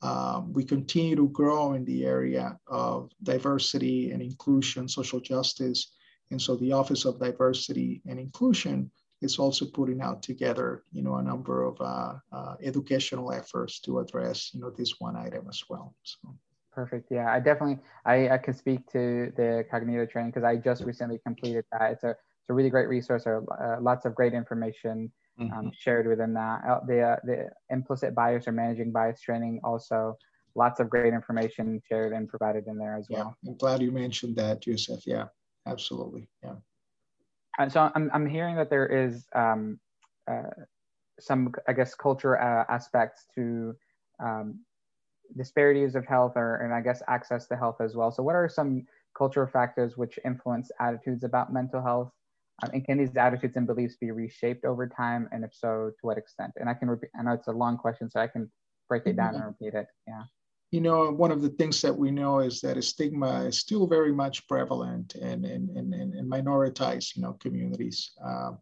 um, 0.03 0.53
we 0.53 0.65
continue 0.65 1.17
to 1.17 1.29
grow 1.29 1.73
in 1.73 1.85
the 1.85 2.05
area 2.05 2.59
of 2.67 3.11
diversity 3.23 4.11
and 4.11 4.23
inclusion, 4.23 4.89
social 4.89 5.21
justice. 5.21 5.93
And 6.31 6.41
so 6.41 6.57
the 6.57 6.73
Office 6.73 7.05
of 7.05 7.19
Diversity 7.19 8.03
and 8.07 8.19
Inclusion 8.19 8.91
is 9.25 9.39
also 9.39 9.65
putting 9.65 10.01
out 10.01 10.23
together, 10.23 10.85
you 10.93 11.03
know, 11.03 11.17
a 11.17 11.23
number 11.23 11.65
of 11.65 11.81
uh, 11.81 12.15
uh, 12.33 12.55
educational 12.63 13.33
efforts 13.33 13.81
to 13.81 13.99
address, 13.99 14.51
you 14.53 14.61
know, 14.61 14.71
this 14.71 15.01
one 15.01 15.17
item 15.17 15.47
as 15.49 15.63
well. 15.69 15.95
So. 16.03 16.35
Perfect. 16.73 17.09
Yeah, 17.11 17.33
I 17.33 17.39
definitely 17.39 17.79
I, 18.05 18.31
I 18.31 18.39
can 18.39 18.55
speak 18.55 18.81
to 18.93 19.33
the 19.37 19.65
Kognito 19.73 20.11
training 20.11 20.33
because 20.33 20.45
I 20.45 20.57
just 20.57 20.83
recently 20.83 21.21
completed 21.25 21.65
that. 21.73 21.93
It's 21.93 22.05
a 22.05 22.11
it's 22.11 22.51
a 22.51 22.53
really 22.53 22.71
great 22.71 22.89
resource. 22.89 23.25
Or 23.27 23.45
uh, 23.63 23.81
lots 23.81 24.05
of 24.07 24.15
great 24.15 24.35
information 24.35 25.11
um, 25.41 25.49
mm-hmm. 25.49 25.69
shared 25.79 26.07
within 26.09 26.35
that. 26.35 26.65
Uh, 26.69 26.81
the 26.85 27.01
uh, 27.01 27.17
the 27.23 27.49
implicit 27.71 28.15
bias 28.15 28.49
or 28.49 28.53
managing 28.53 28.91
bias 28.91 29.21
training 29.21 29.61
also 29.63 30.17
lots 30.57 30.81
of 30.81 30.91
great 30.91 31.15
information 31.15 31.81
shared 31.89 32.13
and 32.13 32.29
provided 32.29 32.67
in 32.67 32.77
there 32.77 32.97
as 32.97 33.07
well. 33.09 33.37
Yeah, 33.43 33.51
I'm 33.51 33.57
glad 33.57 33.81
you 33.81 33.93
mentioned 33.93 34.37
that, 34.37 34.67
Yusuf. 34.67 35.07
Yeah, 35.07 35.27
absolutely. 35.67 36.29
Yeah. 36.43 36.55
And 37.59 37.71
so 37.71 37.91
I'm 37.95 38.11
I'm 38.13 38.27
hearing 38.27 38.57
that 38.57 38.71
there 38.71 38.87
is 38.87 39.27
um, 39.35 39.79
uh, 40.31 40.51
some 41.21 41.53
I 41.69 41.73
guess 41.73 41.95
culture 41.95 42.41
uh, 42.41 42.65
aspects 42.69 43.27
to 43.37 43.75
um, 44.23 44.61
disparities 45.37 45.95
of 45.95 46.05
health 46.07 46.33
or 46.37 46.57
and 46.57 46.75
I 46.75 46.81
guess 46.81 47.03
access 47.09 47.47
to 47.49 47.57
health 47.57 47.81
as 47.81 47.95
well. 47.95 48.11
So 48.11 48.23
what 48.23 48.35
are 48.35 48.49
some 48.49 48.87
cultural 49.17 49.47
factors 49.47 49.97
which 49.97 50.19
influence 50.25 50.71
attitudes 50.81 51.25
about 51.25 51.53
mental 51.53 51.83
health? 51.83 52.11
Um, 52.63 52.71
and 52.73 52.85
can 52.85 52.99
these 52.99 53.17
attitudes 53.17 53.57
and 53.57 53.67
beliefs 53.67 53.97
be 53.97 54.11
reshaped 54.11 54.65
over 54.65 54.87
time? 54.87 55.29
And 55.33 55.45
if 55.45 55.53
so, 55.55 55.91
to 55.91 56.07
what 56.07 56.19
extent? 56.19 56.53
And 56.57 56.69
I 56.69 56.75
can 56.75 56.89
repeat, 56.89 57.11
I 57.19 57.23
know 57.23 57.33
it's 57.33 57.49
a 57.49 57.53
long 57.53 57.77
question, 57.77 58.09
so 58.09 58.21
I 58.21 58.29
can 58.29 58.51
break 58.89 59.07
it 59.07 59.17
down 59.17 59.35
mm-hmm. 59.35 59.43
and 59.43 59.45
repeat 59.47 59.77
it. 59.77 59.87
Yeah. 60.07 60.23
You 60.71 60.81
know, 60.81 61.11
one 61.11 61.31
of 61.31 61.41
the 61.41 61.51
things 61.51 61.81
that 61.83 61.97
we 61.97 62.11
know 62.11 62.41
is 62.41 62.61
that 62.63 62.83
stigma 62.83 63.45
is 63.45 63.59
still 63.59 63.87
very 63.87 64.13
much 64.13 64.47
prevalent 64.49 65.15
in, 65.15 65.45
in, 65.45 65.71
in, 65.77 65.93
in 65.95 66.29
minoritized, 66.29 67.17
you 67.17 67.23
know, 67.23 67.35
communities. 67.35 68.13
Um, 68.25 68.59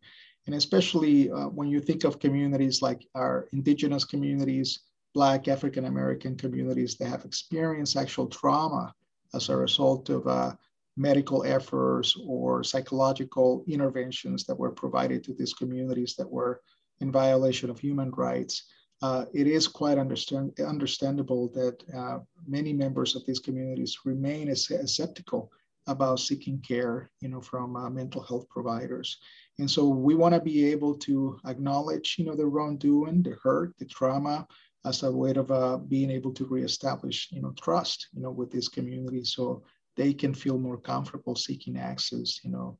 and 0.46 0.54
especially 0.54 1.30
uh, 1.30 1.46
when 1.48 1.68
you 1.68 1.80
think 1.80 2.04
of 2.04 2.18
communities 2.18 2.82
like 2.82 3.06
our 3.14 3.48
indigenous 3.52 4.04
communities, 4.04 4.80
Black 5.14 5.48
African 5.48 5.84
American 5.84 6.36
communities 6.36 6.96
that 6.96 7.08
have 7.08 7.24
experienced 7.24 7.96
actual 7.96 8.26
trauma 8.26 8.92
as 9.34 9.48
a 9.48 9.56
result 9.56 10.08
of 10.08 10.26
uh, 10.26 10.52
medical 10.96 11.44
efforts 11.44 12.16
or 12.26 12.64
psychological 12.64 13.64
interventions 13.66 14.44
that 14.44 14.58
were 14.58 14.70
provided 14.70 15.24
to 15.24 15.34
these 15.34 15.54
communities 15.54 16.14
that 16.16 16.30
were 16.30 16.60
in 17.00 17.10
violation 17.10 17.70
of 17.70 17.78
human 17.78 18.10
rights. 18.10 18.64
Uh, 19.02 19.24
it 19.34 19.46
is 19.46 19.66
quite 19.66 19.98
understand, 19.98 20.52
understandable 20.60 21.48
that 21.48 21.82
uh, 21.94 22.18
many 22.46 22.72
members 22.72 23.16
of 23.16 23.26
these 23.26 23.40
communities 23.40 23.98
remain 24.04 24.48
as, 24.48 24.70
as 24.70 24.94
skeptical 24.94 25.50
about 25.88 26.20
seeking 26.20 26.60
care, 26.60 27.10
you 27.20 27.28
know, 27.28 27.40
from 27.40 27.74
uh, 27.74 27.90
mental 27.90 28.22
health 28.22 28.48
providers. 28.48 29.18
And 29.58 29.68
so 29.68 29.88
we 29.88 30.14
want 30.14 30.34
to 30.34 30.40
be 30.40 30.64
able 30.66 30.96
to 30.98 31.38
acknowledge, 31.46 32.14
you 32.18 32.24
know, 32.24 32.36
the 32.36 32.46
wrongdoing, 32.46 33.22
the 33.22 33.36
hurt, 33.42 33.74
the 33.78 33.86
trauma, 33.86 34.46
as 34.84 35.02
a 35.02 35.10
way 35.10 35.32
of 35.32 35.50
uh, 35.50 35.78
being 35.78 36.10
able 36.10 36.32
to 36.34 36.46
reestablish, 36.46 37.28
you 37.32 37.42
know, 37.42 37.52
trust, 37.60 38.08
you 38.12 38.22
know, 38.22 38.30
with 38.30 38.50
this 38.50 38.68
community, 38.68 39.24
so 39.24 39.62
they 39.96 40.12
can 40.14 40.34
feel 40.34 40.58
more 40.58 40.78
comfortable 40.78 41.34
seeking 41.34 41.76
access, 41.76 42.40
you 42.44 42.50
know, 42.50 42.78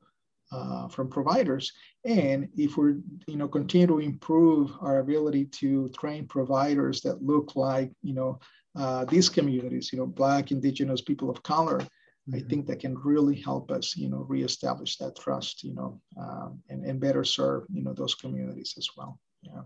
uh, 0.53 0.89
from 0.89 1.09
providers. 1.09 1.73
And 2.05 2.49
if 2.57 2.77
we're, 2.77 2.97
you 3.27 3.37
know, 3.37 3.49
continue 3.49 3.87
to 3.87 3.99
improve 4.01 4.73
our 4.81 4.99
ability 4.99 5.47
to 5.47 5.89
train 5.91 6.27
providers 6.27 7.01
that 7.03 7.23
look 7.23 7.57
like, 7.57 7.91
you 8.03 8.15
know, 8.15 8.39
uh, 8.77 9.05
these 9.05 9.29
communities, 9.29 9.93
you 9.93 9.99
know, 9.99 10.07
Black, 10.07 10.51
Indigenous, 10.51 11.01
people 11.01 11.31
of 11.31 11.43
color, 11.43 11.79
mm-hmm. 11.79 12.37
I 12.37 12.41
think 12.49 12.67
that 12.67 12.81
can 12.81 12.97
really 12.99 13.37
help 13.41 13.71
us, 13.71 13.97
you 13.97 14.09
know, 14.09 14.25
reestablish 14.29 14.97
that 14.97 15.19
trust, 15.19 15.63
you 15.63 15.75
know, 15.75 16.01
um, 16.21 16.61
and, 16.69 16.85
and 16.85 17.01
better 17.01 17.25
serve, 17.25 17.65
you 17.73 17.83
know, 17.83 17.93
those 17.93 18.15
communities 18.15 18.75
as 18.77 18.89
well. 18.97 19.19
Yeah. 19.43 19.63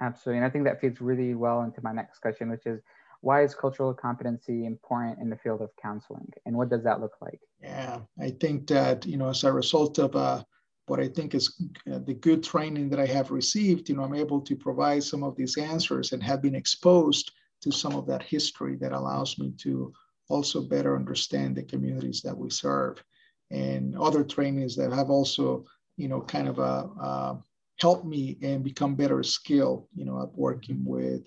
Absolutely. 0.00 0.38
And 0.38 0.46
I 0.46 0.50
think 0.50 0.64
that 0.64 0.80
feeds 0.80 1.00
really 1.00 1.34
well 1.34 1.62
into 1.62 1.80
my 1.82 1.92
next 1.92 2.20
question, 2.20 2.50
which 2.50 2.66
is 2.66 2.80
why 3.20 3.42
is 3.42 3.54
cultural 3.54 3.92
competency 3.92 4.64
important 4.64 5.18
in 5.20 5.28
the 5.28 5.36
field 5.36 5.60
of 5.60 5.70
counseling? 5.80 6.30
And 6.46 6.56
what 6.56 6.70
does 6.70 6.84
that 6.84 7.00
look 7.00 7.14
like? 7.20 7.40
Yeah, 7.60 8.00
I 8.20 8.30
think 8.30 8.66
that, 8.68 9.04
you 9.06 9.16
know, 9.16 9.28
as 9.28 9.44
a 9.44 9.52
result 9.52 9.98
of 9.98 10.14
uh, 10.14 10.44
what 10.86 11.00
I 11.00 11.08
think 11.08 11.34
is 11.34 11.60
uh, 11.92 11.98
the 11.98 12.14
good 12.14 12.42
training 12.42 12.88
that 12.90 13.00
I 13.00 13.06
have 13.06 13.30
received, 13.30 13.88
you 13.88 13.96
know, 13.96 14.04
I'm 14.04 14.14
able 14.14 14.40
to 14.42 14.56
provide 14.56 15.02
some 15.02 15.22
of 15.22 15.36
these 15.36 15.58
answers 15.58 16.12
and 16.12 16.22
have 16.22 16.42
been 16.42 16.54
exposed 16.54 17.32
to 17.62 17.72
some 17.72 17.94
of 17.94 18.06
that 18.06 18.22
history 18.22 18.76
that 18.76 18.92
allows 18.92 19.38
me 19.38 19.52
to 19.58 19.92
also 20.28 20.62
better 20.62 20.94
understand 20.94 21.56
the 21.56 21.62
communities 21.62 22.20
that 22.22 22.36
we 22.36 22.50
serve 22.50 23.02
and 23.50 23.96
other 23.98 24.22
trainings 24.22 24.76
that 24.76 24.92
have 24.92 25.10
also, 25.10 25.64
you 25.96 26.06
know, 26.06 26.20
kind 26.20 26.48
of 26.48 26.58
a 26.58 26.88
uh, 27.00 27.36
help 27.80 28.04
me 28.04 28.36
and 28.42 28.62
become 28.62 28.94
better 28.94 29.22
skilled, 29.22 29.86
you 29.94 30.04
know, 30.04 30.22
at 30.22 30.36
working 30.36 30.84
with 30.84 31.26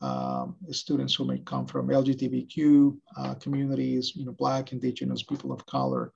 um, 0.00 0.56
students 0.70 1.14
who 1.14 1.24
may 1.24 1.38
come 1.38 1.66
from 1.66 1.88
LGBTQ 1.88 2.96
uh, 3.16 3.34
communities, 3.34 4.16
you 4.16 4.24
know, 4.24 4.32
Black, 4.32 4.72
Indigenous, 4.72 5.22
people 5.22 5.52
of 5.52 5.64
color. 5.66 6.12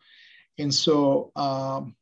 And 0.58 0.72
so 0.72 1.32
um, 1.36 1.94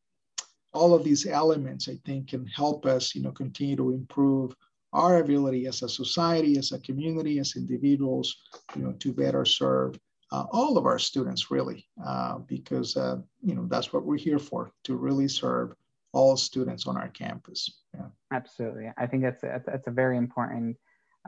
all 0.72 0.94
of 0.94 1.04
these 1.04 1.26
elements, 1.26 1.88
I 1.88 1.98
think, 2.04 2.28
can 2.28 2.46
help 2.46 2.86
us, 2.86 3.14
you 3.14 3.22
know, 3.22 3.32
continue 3.32 3.76
to 3.76 3.90
improve 3.90 4.54
our 4.92 5.18
ability 5.18 5.66
as 5.66 5.82
a 5.82 5.88
society, 5.88 6.58
as 6.58 6.72
a 6.72 6.78
community, 6.78 7.38
as 7.38 7.56
individuals, 7.56 8.36
you 8.76 8.82
know, 8.82 8.92
to 8.92 9.12
better 9.12 9.44
serve 9.44 9.98
uh, 10.32 10.46
all 10.50 10.78
of 10.78 10.86
our 10.86 10.98
students, 10.98 11.50
really, 11.50 11.86
uh, 12.06 12.38
because, 12.38 12.96
uh, 12.96 13.16
you 13.42 13.54
know, 13.54 13.66
that's 13.68 13.92
what 13.92 14.04
we're 14.04 14.16
here 14.16 14.38
for, 14.38 14.70
to 14.84 14.96
really 14.96 15.28
serve 15.28 15.74
all 16.12 16.36
students 16.36 16.86
on 16.86 16.96
our 16.96 17.08
campus. 17.08 17.82
Yeah. 17.94 18.06
Absolutely. 18.32 18.90
I 18.96 19.06
think 19.06 19.22
that's 19.22 19.42
a, 19.42 19.62
that's 19.66 19.88
a 19.88 19.90
very 19.90 20.16
important 20.16 20.76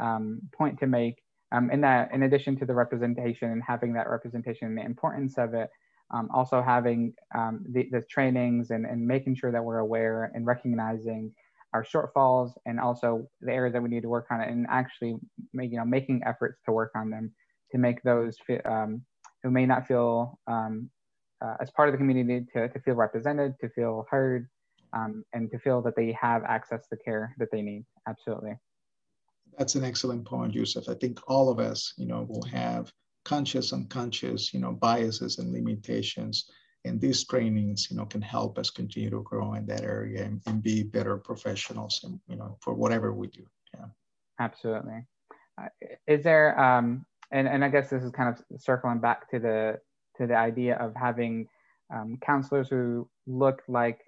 um, 0.00 0.40
point 0.52 0.78
to 0.80 0.86
make. 0.86 1.22
Um, 1.52 1.70
in 1.70 1.80
that, 1.82 2.10
in 2.12 2.24
addition 2.24 2.56
to 2.58 2.66
the 2.66 2.74
representation 2.74 3.50
and 3.52 3.62
having 3.62 3.92
that 3.92 4.08
representation 4.08 4.66
and 4.66 4.76
the 4.76 4.84
importance 4.84 5.38
of 5.38 5.54
it, 5.54 5.70
um, 6.10 6.28
also 6.34 6.60
having 6.60 7.14
um, 7.34 7.64
the, 7.68 7.88
the 7.92 8.02
trainings 8.10 8.70
and, 8.70 8.84
and 8.86 9.06
making 9.06 9.36
sure 9.36 9.52
that 9.52 9.62
we're 9.62 9.78
aware 9.78 10.32
and 10.34 10.46
recognizing 10.46 11.32
our 11.72 11.84
shortfalls 11.84 12.52
and 12.66 12.78
also 12.78 13.28
the 13.40 13.52
areas 13.52 13.72
that 13.72 13.82
we 13.82 13.88
need 13.88 14.02
to 14.02 14.08
work 14.08 14.26
on 14.30 14.40
and 14.40 14.66
actually 14.68 15.16
make, 15.52 15.70
you 15.70 15.76
know, 15.76 15.84
making 15.84 16.22
efforts 16.24 16.60
to 16.64 16.72
work 16.72 16.92
on 16.94 17.10
them 17.10 17.32
to 17.72 17.78
make 17.78 18.02
those 18.02 18.36
um, 18.64 19.02
who 19.42 19.50
may 19.50 19.66
not 19.66 19.86
feel 19.86 20.38
um, 20.46 20.88
uh, 21.44 21.56
as 21.60 21.70
part 21.72 21.88
of 21.88 21.92
the 21.92 21.98
community 21.98 22.46
to, 22.52 22.68
to 22.68 22.80
feel 22.80 22.94
represented, 22.94 23.54
to 23.60 23.68
feel 23.70 24.06
heard, 24.08 24.48
um, 24.92 25.24
and 25.32 25.50
to 25.50 25.58
feel 25.58 25.82
that 25.82 25.96
they 25.96 26.12
have 26.12 26.44
access 26.44 26.86
to 26.86 26.96
care 26.96 27.34
that 27.38 27.50
they 27.50 27.60
need. 27.60 27.84
Absolutely. 28.08 28.56
That's 29.58 29.74
an 29.74 29.84
excellent 29.84 30.24
point, 30.24 30.54
Yusuf. 30.54 30.88
I 30.88 30.94
think 30.94 31.20
all 31.28 31.48
of 31.48 31.58
us, 31.58 31.94
you 31.96 32.06
know, 32.06 32.26
will 32.28 32.44
have 32.44 32.92
conscious, 33.24 33.72
unconscious, 33.72 34.52
you 34.52 34.60
know, 34.60 34.72
biases 34.72 35.38
and 35.38 35.52
limitations. 35.52 36.50
And 36.84 37.00
these 37.00 37.24
trainings, 37.26 37.88
you 37.90 37.96
know, 37.96 38.04
can 38.04 38.20
help 38.20 38.58
us 38.58 38.70
continue 38.70 39.10
to 39.10 39.22
grow 39.22 39.54
in 39.54 39.64
that 39.66 39.82
area 39.82 40.24
and, 40.24 40.42
and 40.46 40.62
be 40.62 40.82
better 40.82 41.16
professionals, 41.16 42.00
and 42.04 42.20
you 42.28 42.36
know, 42.36 42.58
for 42.60 42.74
whatever 42.74 43.12
we 43.12 43.28
do. 43.28 43.44
Yeah. 43.74 43.86
Absolutely. 44.38 45.06
Uh, 45.60 45.68
is 46.06 46.24
there, 46.24 46.58
um, 46.60 47.06
and 47.30 47.48
and 47.48 47.64
I 47.64 47.68
guess 47.68 47.88
this 47.88 48.02
is 48.02 48.10
kind 48.10 48.28
of 48.28 48.60
circling 48.60 48.98
back 48.98 49.30
to 49.30 49.38
the 49.38 49.78
to 50.18 50.26
the 50.26 50.36
idea 50.36 50.76
of 50.76 50.94
having 50.94 51.48
um, 51.94 52.18
counselors 52.20 52.68
who 52.68 53.08
look 53.26 53.62
like 53.68 54.00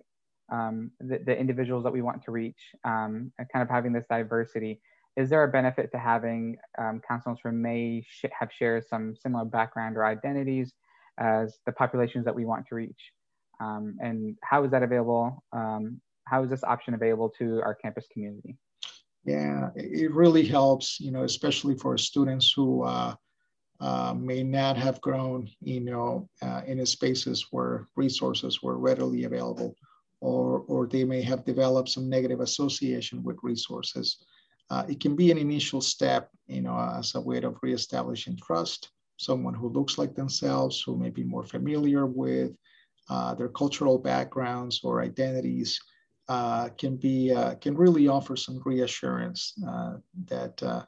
um, 0.53 0.91
the, 1.01 1.19
the, 1.19 1.37
individuals 1.37 1.83
that 1.85 1.93
we 1.93 2.03
want 2.03 2.23
to 2.23 2.31
reach 2.31 2.61
um, 2.85 3.33
and 3.39 3.49
kind 3.53 3.63
of 3.63 3.69
having 3.69 3.93
this 3.93 4.05
diversity. 4.09 4.81
Is 5.17 5.31
there 5.31 5.43
a 5.43 5.49
benefit 5.49 5.91
to 5.93 5.99
having 5.99 6.57
um, 6.79 7.01
counselors 7.07 7.39
who 7.43 7.53
may 7.53 8.05
sh- 8.07 8.27
have 8.39 8.51
shared 8.53 8.85
some 8.87 9.15
similar 9.17 9.45
background 9.45 9.97
or 9.97 10.05
identities 10.05 10.75
as 11.19 11.59
the 11.65 11.73
populations 11.73 12.25
that 12.27 12.35
we 12.35 12.45
want 12.45 12.67
to 12.69 12.75
reach? 12.75 13.13
Um, 13.61 13.97
and 14.01 14.37
how 14.43 14.65
is 14.65 14.71
that 14.73 14.83
available? 14.83 15.43
Um, 15.53 16.01
how 16.25 16.43
is 16.43 16.51
this 16.51 16.65
option 16.65 16.93
available 16.95 17.31
to 17.39 17.63
our 17.63 17.75
campus 17.75 18.07
community? 18.13 18.57
Yeah, 19.25 19.71
it 19.75 20.13
really 20.13 20.45
helps, 20.45 21.01
you 21.01 21.11
know, 21.11 21.25
especially 21.25 21.75
for 21.77 21.97
students 21.97 22.53
who 22.53 22.85
uh, 22.85 23.15
uh, 23.81 24.15
may 24.17 24.43
not 24.43 24.77
have 24.77 25.01
grown, 25.01 25.49
you 25.61 25.81
know, 25.81 26.29
uh, 26.43 26.63
in 26.67 26.85
spaces 26.87 27.47
where 27.51 27.87
resources 27.97 28.63
were 28.63 28.79
readily 28.79 29.25
available 29.25 29.75
or, 30.21 30.61
or 30.69 30.87
they 30.87 31.05
may 31.05 31.23
have 31.23 31.45
developed 31.45 31.89
some 31.89 32.09
negative 32.09 32.41
association 32.41 33.23
with 33.23 33.37
resources. 33.43 34.19
Uh, 34.71 34.85
it 34.89 35.01
can 35.01 35.15
be 35.15 35.31
an 35.31 35.39
initial 35.39 35.81
step, 35.81 36.31
you 36.47 36.63
know, 36.63 36.77
as 36.99 37.15
a 37.15 37.21
way 37.21 37.39
of 37.39 37.57
reestablishing 37.63 38.37
trust, 38.37 38.91
someone 39.17 39.55
who 39.55 39.69
looks 39.69 39.99
like 39.99 40.15
themselves, 40.15 40.83
who 40.83 40.97
may 40.97 41.11
be 41.11 41.23
more 41.23 41.45
familiar 41.45 42.07
with 42.07 42.53
uh, 43.09 43.35
their 43.35 43.49
cultural 43.49 43.99
backgrounds 43.99 44.81
or 44.83 45.03
identities, 45.03 45.81
uh, 46.29 46.69
can 46.71 46.97
be 46.97 47.33
uh, 47.33 47.55
can 47.57 47.77
really 47.77 48.09
offer 48.09 48.35
some 48.35 48.61
reassurance 48.65 49.55
uh, 49.69 49.95
that 50.25 50.61
uh, 50.63 50.83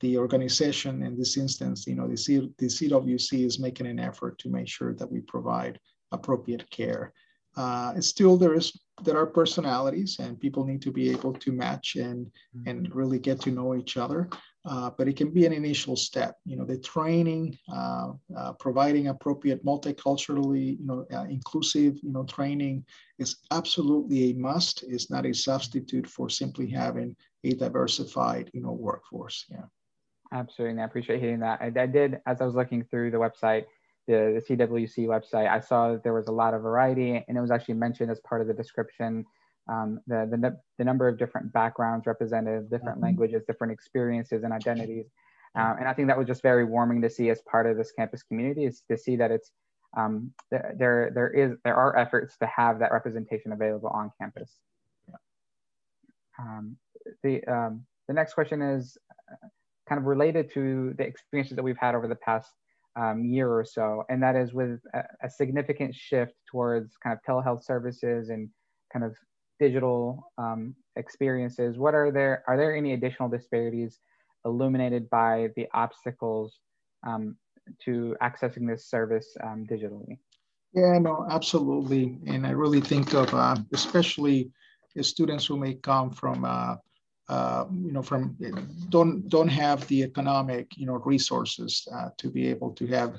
the 0.00 0.16
organization 0.16 1.02
in 1.02 1.16
this 1.16 1.36
instance, 1.36 1.86
you 1.86 1.94
know, 1.94 2.06
the, 2.06 2.16
C- 2.16 2.52
the 2.58 2.66
CWC 2.66 3.44
is 3.44 3.58
making 3.58 3.86
an 3.86 3.98
effort 3.98 4.38
to 4.38 4.48
make 4.48 4.68
sure 4.68 4.94
that 4.94 5.10
we 5.10 5.20
provide 5.20 5.80
appropriate 6.12 6.68
care. 6.70 7.12
Uh, 7.56 7.98
still 8.00 8.36
there 8.36 8.54
is 8.54 8.78
there 9.02 9.18
are 9.18 9.26
personalities 9.26 10.18
and 10.20 10.40
people 10.40 10.64
need 10.64 10.80
to 10.82 10.90
be 10.90 11.10
able 11.10 11.32
to 11.32 11.52
match 11.52 11.96
and 11.96 12.26
mm-hmm. 12.26 12.68
and 12.68 12.94
really 12.94 13.18
get 13.18 13.40
to 13.42 13.50
know 13.50 13.74
each 13.74 13.96
other. 13.96 14.28
Uh, 14.64 14.90
but 14.98 15.06
it 15.06 15.16
can 15.16 15.30
be 15.30 15.46
an 15.46 15.52
initial 15.52 15.94
step 15.94 16.36
you 16.44 16.56
know 16.56 16.64
the 16.64 16.78
training 16.78 17.56
uh, 17.72 18.12
uh, 18.36 18.52
providing 18.54 19.08
appropriate 19.08 19.64
multiculturally 19.64 20.78
you 20.80 20.86
know 20.86 21.06
uh, 21.12 21.26
inclusive 21.28 21.94
you 22.02 22.12
know 22.12 22.24
training 22.24 22.84
is 23.18 23.36
absolutely 23.50 24.30
a 24.30 24.34
must. 24.34 24.84
It's 24.88 25.10
not 25.10 25.26
a 25.26 25.32
substitute 25.32 26.06
for 26.06 26.28
simply 26.28 26.68
having 26.68 27.14
a 27.44 27.54
diversified 27.54 28.50
you 28.52 28.62
know 28.62 28.72
workforce. 28.72 29.44
Yeah. 29.50 29.66
Absolutely. 30.32 30.82
I 30.82 30.84
appreciate 30.84 31.20
hearing 31.20 31.40
that. 31.40 31.60
I, 31.60 31.66
I 31.66 31.86
did 31.86 32.20
as 32.26 32.40
i 32.40 32.44
was 32.44 32.54
looking 32.54 32.82
through 32.84 33.10
the 33.12 33.18
website 33.18 33.66
the, 34.06 34.42
the 34.48 34.56
CWC 34.56 35.06
website, 35.06 35.48
I 35.48 35.60
saw 35.60 35.92
that 35.92 36.02
there 36.02 36.14
was 36.14 36.28
a 36.28 36.32
lot 36.32 36.54
of 36.54 36.62
variety, 36.62 37.24
and 37.28 37.36
it 37.36 37.40
was 37.40 37.50
actually 37.50 37.74
mentioned 37.74 38.10
as 38.10 38.20
part 38.20 38.40
of 38.40 38.46
the 38.46 38.54
description. 38.54 39.24
Um, 39.68 40.00
the, 40.06 40.28
the, 40.30 40.56
the 40.78 40.84
number 40.84 41.08
of 41.08 41.18
different 41.18 41.52
backgrounds 41.52 42.06
represented, 42.06 42.70
different 42.70 42.96
mm-hmm. 42.96 43.04
languages, 43.04 43.42
different 43.46 43.72
experiences 43.72 44.44
and 44.44 44.52
identities. 44.52 45.06
Um, 45.56 45.76
and 45.78 45.88
I 45.88 45.94
think 45.94 46.08
that 46.08 46.18
was 46.18 46.26
just 46.26 46.42
very 46.42 46.64
warming 46.64 47.00
to 47.02 47.10
see 47.10 47.30
as 47.30 47.40
part 47.42 47.66
of 47.66 47.76
this 47.76 47.90
campus 47.90 48.22
community 48.22 48.66
is 48.66 48.82
to 48.90 48.98
see 48.98 49.16
that 49.16 49.30
it's 49.30 49.50
um, 49.96 50.32
there, 50.50 51.10
there 51.14 51.30
is 51.30 51.56
there 51.64 51.74
are 51.74 51.96
efforts 51.96 52.36
to 52.38 52.46
have 52.46 52.78
that 52.80 52.92
representation 52.92 53.52
available 53.52 53.88
on 53.88 54.12
campus. 54.20 54.52
Um, 56.38 56.76
the 57.22 57.42
um, 57.44 57.86
the 58.06 58.12
next 58.12 58.34
question 58.34 58.60
is 58.60 58.98
uh, 59.32 59.48
kind 59.88 59.98
of 59.98 60.04
related 60.04 60.52
to 60.52 60.94
the 60.98 61.04
experiences 61.04 61.56
that 61.56 61.62
we've 61.62 61.78
had 61.78 61.94
over 61.94 62.06
the 62.06 62.16
past 62.16 62.52
um, 62.96 63.24
year 63.24 63.50
or 63.50 63.64
so, 63.64 64.04
and 64.08 64.22
that 64.22 64.36
is 64.36 64.52
with 64.52 64.80
a, 64.94 65.02
a, 65.22 65.30
significant 65.30 65.94
shift 65.94 66.32
towards 66.50 66.96
kind 67.02 67.16
of 67.16 67.20
telehealth 67.22 67.62
services 67.62 68.30
and 68.30 68.48
kind 68.92 69.04
of 69.04 69.14
digital 69.60 70.32
um, 70.38 70.74
experiences. 70.96 71.76
What 71.76 71.94
are 71.94 72.10
there? 72.10 72.42
Are 72.48 72.56
there 72.56 72.74
any 72.74 72.94
additional 72.94 73.28
disparities 73.28 73.98
illuminated 74.44 75.10
by 75.10 75.48
the 75.56 75.66
obstacles 75.74 76.58
um, 77.06 77.36
to 77.84 78.16
accessing 78.22 78.66
this 78.66 78.88
service 78.88 79.36
um, 79.42 79.66
digitally? 79.70 80.18
Yeah, 80.72 80.98
no, 80.98 81.26
absolutely, 81.30 82.18
and 82.26 82.46
I 82.46 82.50
really 82.50 82.80
think 82.80 83.14
of 83.14 83.32
uh, 83.34 83.56
especially 83.72 84.50
students 85.02 85.44
who 85.44 85.56
may 85.56 85.74
come 85.74 86.10
from 86.10 86.44
uh, 86.44 86.76
uh, 87.28 87.64
you 87.72 87.92
know, 87.92 88.02
from 88.02 88.36
don't 88.88 89.28
don't 89.28 89.48
have 89.48 89.86
the 89.88 90.02
economic, 90.02 90.76
you 90.76 90.86
know, 90.86 90.94
resources 91.04 91.86
uh, 91.92 92.10
to 92.18 92.30
be 92.30 92.46
able 92.48 92.70
to 92.72 92.86
have 92.86 93.18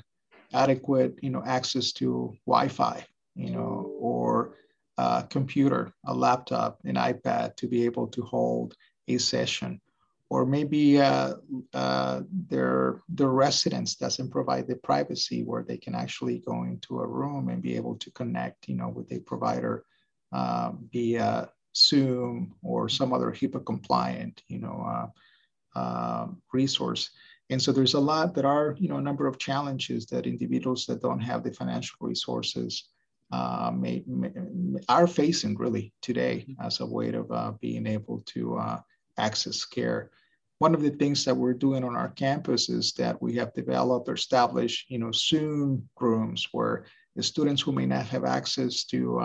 adequate, 0.54 1.18
you 1.22 1.30
know, 1.30 1.42
access 1.44 1.92
to 1.92 2.34
Wi-Fi, 2.46 3.04
you 3.34 3.50
know, 3.50 3.92
or 4.00 4.54
a 4.96 5.26
computer, 5.28 5.92
a 6.06 6.14
laptop, 6.14 6.78
an 6.84 6.94
iPad 6.94 7.54
to 7.56 7.68
be 7.68 7.84
able 7.84 8.06
to 8.08 8.22
hold 8.22 8.74
a 9.08 9.18
session, 9.18 9.80
or 10.30 10.46
maybe 10.46 10.98
uh, 11.00 11.34
uh, 11.74 12.22
their 12.48 13.02
their 13.10 13.30
residence 13.30 13.94
doesn't 13.94 14.30
provide 14.30 14.66
the 14.66 14.76
privacy 14.76 15.42
where 15.42 15.62
they 15.62 15.76
can 15.76 15.94
actually 15.94 16.38
go 16.38 16.62
into 16.64 17.00
a 17.00 17.06
room 17.06 17.50
and 17.50 17.62
be 17.62 17.76
able 17.76 17.96
to 17.96 18.10
connect, 18.12 18.68
you 18.68 18.74
know, 18.74 18.88
with 18.88 19.12
a 19.12 19.20
provider 19.20 19.84
uh, 20.32 20.72
via 20.90 21.50
Zoom 21.78 22.54
or 22.62 22.88
some 22.88 23.12
other 23.12 23.30
HIPAA 23.30 23.64
compliant, 23.64 24.42
you 24.48 24.58
know, 24.58 24.84
uh, 24.86 25.78
uh, 25.78 26.26
resource. 26.52 27.10
And 27.50 27.62
so 27.62 27.72
there's 27.72 27.94
a 27.94 28.00
lot 28.00 28.34
that 28.34 28.44
are, 28.44 28.76
you 28.78 28.88
know, 28.88 28.96
a 28.96 29.02
number 29.02 29.26
of 29.26 29.38
challenges 29.38 30.06
that 30.06 30.26
individuals 30.26 30.86
that 30.86 31.02
don't 31.02 31.20
have 31.20 31.42
the 31.42 31.52
financial 31.52 31.96
resources 32.00 32.88
uh, 33.30 33.70
may, 33.74 34.02
may, 34.06 34.30
are 34.88 35.06
facing 35.06 35.56
really 35.56 35.92
today 36.02 36.46
mm-hmm. 36.48 36.66
as 36.66 36.80
a 36.80 36.86
way 36.86 37.10
of 37.10 37.30
uh, 37.30 37.52
being 37.60 37.86
able 37.86 38.20
to 38.26 38.56
uh, 38.56 38.80
access 39.18 39.64
care. 39.64 40.10
One 40.58 40.74
of 40.74 40.82
the 40.82 40.90
things 40.90 41.24
that 41.24 41.36
we're 41.36 41.54
doing 41.54 41.84
on 41.84 41.94
our 41.94 42.08
campus 42.08 42.68
is 42.68 42.92
that 42.94 43.20
we 43.22 43.36
have 43.36 43.54
developed 43.54 44.08
or 44.08 44.14
established, 44.14 44.90
you 44.90 44.98
know, 44.98 45.12
Zoom 45.12 45.88
rooms 46.00 46.48
where 46.52 46.86
the 47.14 47.22
students 47.22 47.62
who 47.62 47.72
may 47.72 47.86
not 47.86 48.06
have 48.06 48.24
access 48.24 48.84
to 48.86 49.20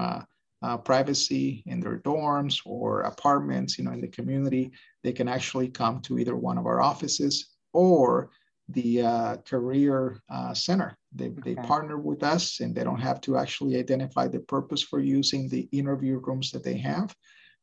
uh, 0.64 0.74
uh, 0.74 0.78
privacy 0.78 1.64
in 1.68 1.80
their 1.80 2.00
dorms 2.00 2.62
or 2.66 3.02
apartments, 3.02 3.78
you 3.78 3.84
know, 3.84 3.92
in 3.92 4.02
the 4.02 4.08
community, 4.08 4.72
they 5.04 5.12
can 5.12 5.28
actually 5.28 5.68
come 5.68 6.02
to 6.02 6.18
either 6.18 6.36
one 6.36 6.58
of 6.58 6.66
our 6.66 6.82
offices 6.82 7.50
or 7.74 8.30
the 8.70 9.02
uh, 9.02 9.36
career 9.46 10.22
uh, 10.30 10.54
center. 10.54 10.98
They, 11.14 11.28
okay. 11.28 11.54
they 11.54 11.56
partner 11.56 11.98
with 11.98 12.24
us 12.24 12.62
and 12.62 12.74
they 12.74 12.84
don't 12.84 13.00
have 13.00 13.22
to 13.22 13.38
actually 13.38 13.78
identify 13.78 14.28
the 14.28 14.40
purpose 14.40 14.82
for 14.82 15.00
using 15.00 15.48
the 15.48 15.68
interview 15.72 16.20
rooms 16.24 16.52
that 16.52 16.64
they 16.64 16.78
have, 16.78 17.14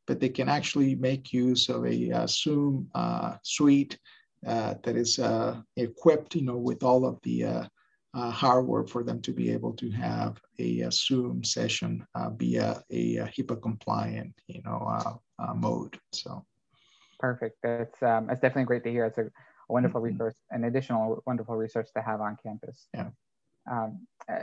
but 0.07 0.19
they 0.19 0.29
can 0.29 0.47
actually 0.47 0.95
make 0.95 1.33
use 1.33 1.69
of 1.69 1.85
a 1.85 2.11
uh, 2.11 2.27
Zoom 2.27 2.87
uh, 2.93 3.37
suite 3.43 3.97
uh, 4.45 4.75
that 4.83 4.95
is 4.95 5.19
equipped, 5.75 6.35
you 6.35 6.43
know, 6.43 6.57
with 6.57 6.83
all 6.83 7.05
of 7.05 7.19
the 7.23 7.43
uh, 7.45 7.63
hardware 8.13 8.83
for 8.83 9.03
them 9.03 9.21
to 9.21 9.31
be 9.31 9.51
able 9.51 9.73
to 9.73 9.89
have 9.91 10.39
a, 10.59 10.81
a 10.81 10.91
Zoom 10.91 11.43
session 11.43 12.05
uh, 12.15 12.29
via 12.31 12.83
a, 12.91 13.17
a, 13.17 13.25
HIPAA 13.25 13.61
compliant, 13.61 14.33
you 14.47 14.61
know, 14.63 14.85
uh, 14.87 15.43
uh, 15.43 15.53
mode. 15.53 15.97
So 16.11 16.45
perfect. 17.19 17.57
That's 17.63 18.01
um, 18.03 18.27
that's 18.27 18.41
definitely 18.41 18.65
great 18.65 18.83
to 18.83 18.91
hear. 18.91 19.05
It's 19.05 19.17
a, 19.17 19.23
a 19.23 19.29
wonderful 19.69 20.01
mm-hmm. 20.01 20.13
resource, 20.13 20.35
an 20.51 20.65
additional 20.65 21.23
wonderful 21.25 21.55
resource 21.55 21.91
to 21.95 22.01
have 22.01 22.21
on 22.21 22.37
campus. 22.43 22.87
Yeah. 22.93 23.09
Um, 23.71 24.07
a, 24.27 24.39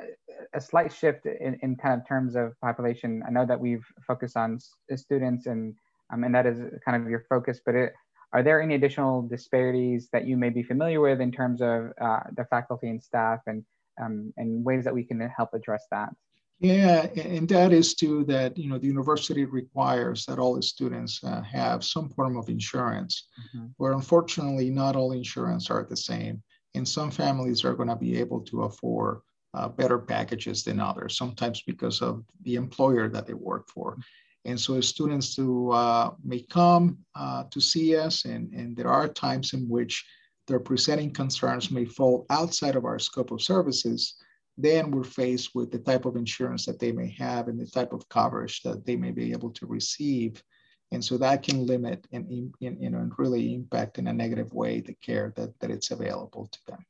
a, 0.55 0.61
slight 0.61 0.93
shift 0.93 1.27
in, 1.27 1.59
in 1.63 1.75
kind 1.75 2.01
of 2.01 2.07
terms 2.07 2.37
of 2.37 2.53
population. 2.61 3.23
I 3.27 3.33
know 3.33 3.45
that 3.45 3.59
we've 3.59 3.85
focused 4.07 4.37
on 4.37 4.61
students 4.95 5.47
and 5.47 5.75
um, 6.13 6.25
and 6.25 6.35
that 6.35 6.47
is 6.47 6.59
kind 6.85 7.03
of 7.03 7.11
your 7.11 7.27
focus, 7.29 7.61
but 7.67 7.75
it, 7.75 7.93
are 8.33 8.43
there 8.43 8.61
any 8.61 8.75
additional 8.75 9.23
disparities 9.23 10.09
that 10.13 10.27
you 10.27 10.37
may 10.37 10.51
be 10.51 10.63
familiar 10.63 11.01
with 11.01 11.21
in 11.21 11.33
terms 11.33 11.61
of 11.63 11.93
uh, 12.01 12.21
the 12.37 12.45
faculty 12.51 12.89
and 12.89 13.03
staff 13.03 13.41
and, 13.47 13.65
um, 14.01 14.33
and 14.37 14.65
ways 14.65 14.85
that 14.85 14.95
we 14.95 15.03
can 15.03 15.21
help 15.21 15.55
address 15.55 15.87
that? 15.91 16.11
Yeah, 16.61 17.07
and 17.17 17.49
that 17.51 17.73
is 17.73 17.95
too 17.95 18.25
that 18.25 18.59
you 18.59 18.69
know 18.69 18.79
the 18.79 18.89
university 18.89 19.45
requires 19.45 20.27
that 20.27 20.41
all 20.41 20.57
the 20.57 20.63
students 20.63 21.23
uh, 21.23 21.41
have 21.43 21.85
some 21.85 22.09
form 22.09 22.37
of 22.37 22.49
insurance, 22.49 23.29
mm-hmm. 23.55 23.67
where 23.77 23.93
unfortunately 23.93 24.69
not 24.69 24.97
all 24.97 25.13
insurance 25.13 25.71
are 25.71 25.87
the 25.89 25.97
same, 25.97 26.43
and 26.75 26.87
some 26.87 27.13
families 27.13 27.65
are 27.65 27.75
going 27.75 27.89
to 27.89 27.95
be 27.95 28.19
able 28.19 28.41
to 28.41 28.65
afford 28.65 29.21
uh, 29.55 29.69
better 29.69 30.01
packages 30.01 30.65
than 30.65 30.81
others. 30.81 31.17
Sometimes 31.17 31.63
because 31.63 32.03
of 32.03 32.25
the 32.43 32.57
employer 32.57 33.09
that 33.09 33.27
they 33.27 33.35
work 33.35 33.69
for, 33.69 33.97
and 34.49 34.59
so 34.59 34.81
students 34.81 35.39
uh, 35.39 36.11
may 36.25 36.41
come 36.41 36.97
uh, 37.15 37.45
to 37.51 37.61
see 37.61 37.95
us, 37.95 38.25
and, 38.25 38.51
and 38.55 38.75
there 38.75 38.89
are 38.89 39.07
times 39.07 39.53
in 39.53 39.69
which 39.69 40.07
their 40.47 40.59
presenting 40.59 41.13
concerns 41.13 41.71
may 41.71 41.85
fall 41.85 42.25
outside 42.31 42.75
of 42.75 42.87
our 42.87 42.99
scope 42.99 43.31
of 43.31 43.43
services, 43.43 44.15
then 44.57 44.91
we're 44.91 45.05
faced 45.05 45.55
with 45.55 45.71
the 45.71 45.79
type 45.79 46.07
of 46.07 46.17
insurance 46.17 46.65
that 46.65 46.79
they 46.79 46.93
may 46.93 47.11
have 47.11 47.49
and 47.49 47.61
the 47.61 47.67
type 47.67 47.93
of 47.93 48.09
coverage 48.09 48.63
that 48.63 48.87
they 48.87 48.97
may 48.97 49.11
be 49.11 49.33
able 49.33 49.51
to 49.51 49.67
receive. 49.67 50.43
And 50.93 51.05
so 51.05 51.19
that 51.19 51.43
can 51.43 51.67
limit 51.67 52.07
and, 52.13 52.27
and 52.31 52.55
you 52.59 52.91
know, 52.91 53.01
and 53.01 53.13
really 53.19 53.55
impact 53.55 53.99
in 53.99 54.07
a 54.07 54.13
negative 54.15 54.55
way 54.55 54.81
the 54.81 54.95
care 54.95 55.35
that, 55.37 55.61
that 55.61 55.71
it's 55.71 55.91
available 55.91 56.49
to 56.51 56.59
them. 56.67 56.87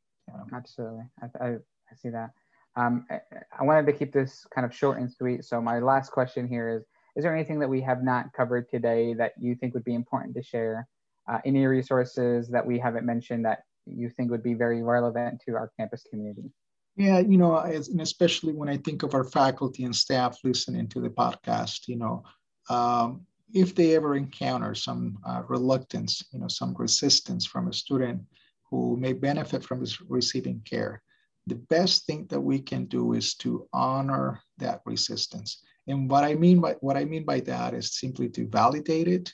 Absolutely. 0.54 1.06
I, 1.20 1.44
I, 1.44 1.48
I, 1.48 1.94
see 2.00 2.10
that. 2.10 2.30
Um, 2.76 3.04
I, 3.10 3.18
I 3.58 3.64
wanted 3.64 3.86
to 3.86 3.92
keep 3.92 4.12
this 4.12 4.46
kind 4.54 4.64
of 4.64 4.72
short 4.72 4.98
and 4.98 5.10
sweet. 5.10 5.44
So 5.44 5.60
my 5.60 5.80
last 5.80 6.12
question 6.12 6.46
here 6.46 6.68
is, 6.68 6.84
is 7.18 7.24
there 7.24 7.34
anything 7.34 7.58
that 7.58 7.68
we 7.68 7.80
have 7.80 8.04
not 8.04 8.32
covered 8.32 8.68
today 8.68 9.12
that 9.12 9.32
you 9.40 9.56
think 9.56 9.74
would 9.74 9.84
be 9.84 9.94
important 9.94 10.36
to 10.36 10.42
share? 10.42 10.86
Uh, 11.28 11.38
any 11.44 11.66
resources 11.66 12.48
that 12.48 12.64
we 12.64 12.78
haven't 12.78 13.04
mentioned 13.04 13.44
that 13.44 13.64
you 13.86 14.08
think 14.08 14.30
would 14.30 14.42
be 14.42 14.54
very 14.54 14.84
relevant 14.84 15.42
to 15.44 15.56
our 15.56 15.72
campus 15.76 16.06
community? 16.08 16.48
Yeah, 16.96 17.18
you 17.18 17.36
know, 17.36 17.58
and 17.58 18.00
especially 18.00 18.52
when 18.52 18.68
I 18.68 18.76
think 18.76 19.02
of 19.02 19.14
our 19.14 19.24
faculty 19.24 19.82
and 19.82 19.94
staff 19.94 20.38
listening 20.44 20.86
to 20.90 21.00
the 21.00 21.10
podcast, 21.10 21.88
you 21.88 21.96
know, 21.96 22.22
um, 22.70 23.26
if 23.52 23.74
they 23.74 23.96
ever 23.96 24.14
encounter 24.14 24.76
some 24.76 25.18
uh, 25.26 25.42
reluctance, 25.48 26.24
you 26.32 26.38
know, 26.38 26.48
some 26.48 26.72
resistance 26.78 27.44
from 27.44 27.66
a 27.66 27.72
student 27.72 28.22
who 28.70 28.96
may 28.96 29.12
benefit 29.12 29.64
from 29.64 29.84
receiving 30.08 30.62
care, 30.64 31.02
the 31.48 31.56
best 31.56 32.06
thing 32.06 32.26
that 32.30 32.40
we 32.40 32.60
can 32.60 32.84
do 32.84 33.14
is 33.14 33.34
to 33.34 33.66
honor 33.72 34.40
that 34.58 34.82
resistance 34.84 35.62
and 35.88 36.10
what 36.10 36.22
I 36.22 36.34
mean 36.34 36.60
by 36.60 36.74
what 36.80 36.96
I 36.96 37.04
mean 37.04 37.24
by 37.24 37.40
that 37.40 37.74
is 37.74 37.98
simply 37.98 38.28
to 38.30 38.46
validate 38.46 39.08
it, 39.08 39.32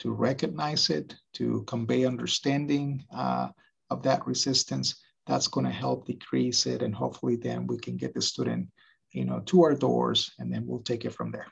to 0.00 0.12
recognize 0.12 0.90
it, 0.90 1.14
to 1.34 1.64
convey 1.66 2.04
understanding 2.04 3.04
uh, 3.10 3.48
of 3.90 4.02
that 4.02 4.26
resistance. 4.26 5.00
That's 5.26 5.48
going 5.48 5.64
to 5.64 5.72
help 5.72 6.06
decrease 6.06 6.66
it, 6.66 6.82
and 6.82 6.94
hopefully, 6.94 7.36
then 7.36 7.66
we 7.66 7.78
can 7.78 7.96
get 7.96 8.12
the 8.12 8.20
student, 8.20 8.68
you 9.12 9.24
know, 9.24 9.40
to 9.46 9.62
our 9.62 9.74
doors, 9.74 10.30
and 10.38 10.52
then 10.52 10.66
we'll 10.66 10.82
take 10.82 11.06
it 11.06 11.14
from 11.14 11.32
there. 11.32 11.46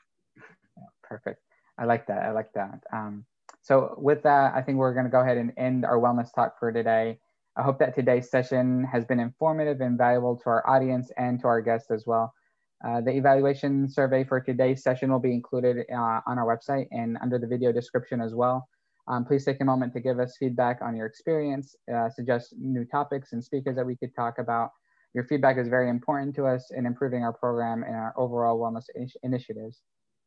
Perfect. 1.01 1.41
I 1.79 1.85
like 1.85 2.05
that. 2.07 2.23
I 2.23 2.31
like 2.31 2.53
that. 2.53 2.83
Um, 2.93 3.25
so 3.63 3.95
with 3.97 4.21
that, 4.23 4.53
I 4.53 4.61
think 4.61 4.77
we're 4.77 4.93
going 4.93 5.05
to 5.05 5.11
go 5.11 5.21
ahead 5.21 5.37
and 5.37 5.51
end 5.57 5.85
our 5.85 5.97
wellness 5.97 6.33
talk 6.33 6.59
for 6.59 6.71
today. 6.71 7.17
I 7.55 7.63
hope 7.63 7.79
that 7.79 7.95
today's 7.95 8.29
session 8.29 8.83
has 8.83 9.05
been 9.05 9.19
informative 9.19 9.81
and 9.81 9.97
valuable 9.97 10.35
to 10.37 10.49
our 10.49 10.67
audience 10.69 11.11
and 11.17 11.39
to 11.39 11.47
our 11.47 11.61
guests 11.61 11.89
as 11.89 12.05
well. 12.05 12.33
Uh, 12.85 13.01
the 13.01 13.11
evaluation 13.11 13.89
survey 13.89 14.23
for 14.23 14.41
today's 14.41 14.83
session 14.83 15.11
will 15.11 15.19
be 15.19 15.33
included 15.33 15.85
uh, 15.91 16.19
on 16.27 16.37
our 16.37 16.45
website 16.45 16.87
and 16.91 17.17
under 17.21 17.39
the 17.39 17.47
video 17.47 17.71
description 17.71 18.19
as 18.19 18.35
well. 18.35 18.67
Um, 19.07 19.25
please 19.25 19.45
take 19.45 19.61
a 19.61 19.65
moment 19.65 19.93
to 19.93 19.99
give 19.99 20.19
us 20.19 20.37
feedback 20.37 20.79
on 20.81 20.95
your 20.95 21.05
experience, 21.05 21.75
uh, 21.93 22.09
suggest 22.09 22.55
new 22.57 22.85
topics 22.85 23.33
and 23.33 23.43
speakers 23.43 23.75
that 23.75 23.85
we 23.85 23.95
could 23.95 24.15
talk 24.15 24.37
about. 24.37 24.71
Your 25.13 25.25
feedback 25.25 25.57
is 25.57 25.67
very 25.67 25.89
important 25.89 26.35
to 26.35 26.45
us 26.45 26.71
in 26.75 26.85
improving 26.85 27.23
our 27.23 27.33
program 27.33 27.83
and 27.83 27.95
our 27.95 28.13
overall 28.17 28.59
wellness 28.59 28.85
in 28.95 29.07
initiatives. 29.23 29.81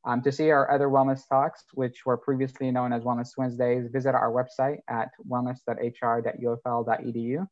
Um, 0.04 0.22
to 0.22 0.30
see 0.30 0.50
our 0.50 0.70
other 0.70 0.88
wellness 0.88 1.22
talks, 1.28 1.64
which 1.74 2.06
were 2.06 2.16
previously 2.16 2.70
known 2.70 2.92
as 2.92 3.02
Wellness 3.02 3.30
Wednesdays, 3.36 3.88
visit 3.90 4.14
our 4.14 4.30
website 4.30 4.78
at 4.88 5.08
wellness.hr.ufl.edu 5.28 7.48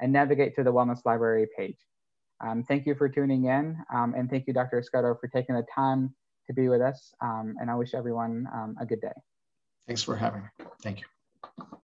and 0.00 0.12
navigate 0.12 0.56
to 0.56 0.64
the 0.64 0.72
Wellness 0.72 1.04
Library 1.04 1.46
page. 1.56 1.78
Um, 2.42 2.64
thank 2.64 2.86
you 2.86 2.94
for 2.94 3.08
tuning 3.08 3.44
in, 3.44 3.78
um, 3.92 4.14
and 4.14 4.28
thank 4.28 4.46
you, 4.46 4.52
Dr. 4.52 4.82
Escoto, 4.82 5.18
for 5.18 5.28
taking 5.28 5.54
the 5.54 5.64
time 5.74 6.14
to 6.46 6.52
be 6.52 6.68
with 6.68 6.80
us. 6.80 7.14
Um, 7.20 7.54
and 7.60 7.70
I 7.70 7.74
wish 7.74 7.94
everyone 7.94 8.48
um, 8.52 8.76
a 8.80 8.86
good 8.86 9.00
day. 9.00 9.12
Thanks 9.86 10.02
for 10.02 10.16
having 10.16 10.42
me. 10.42 10.66
Thank 10.82 11.00
you. 11.00 11.06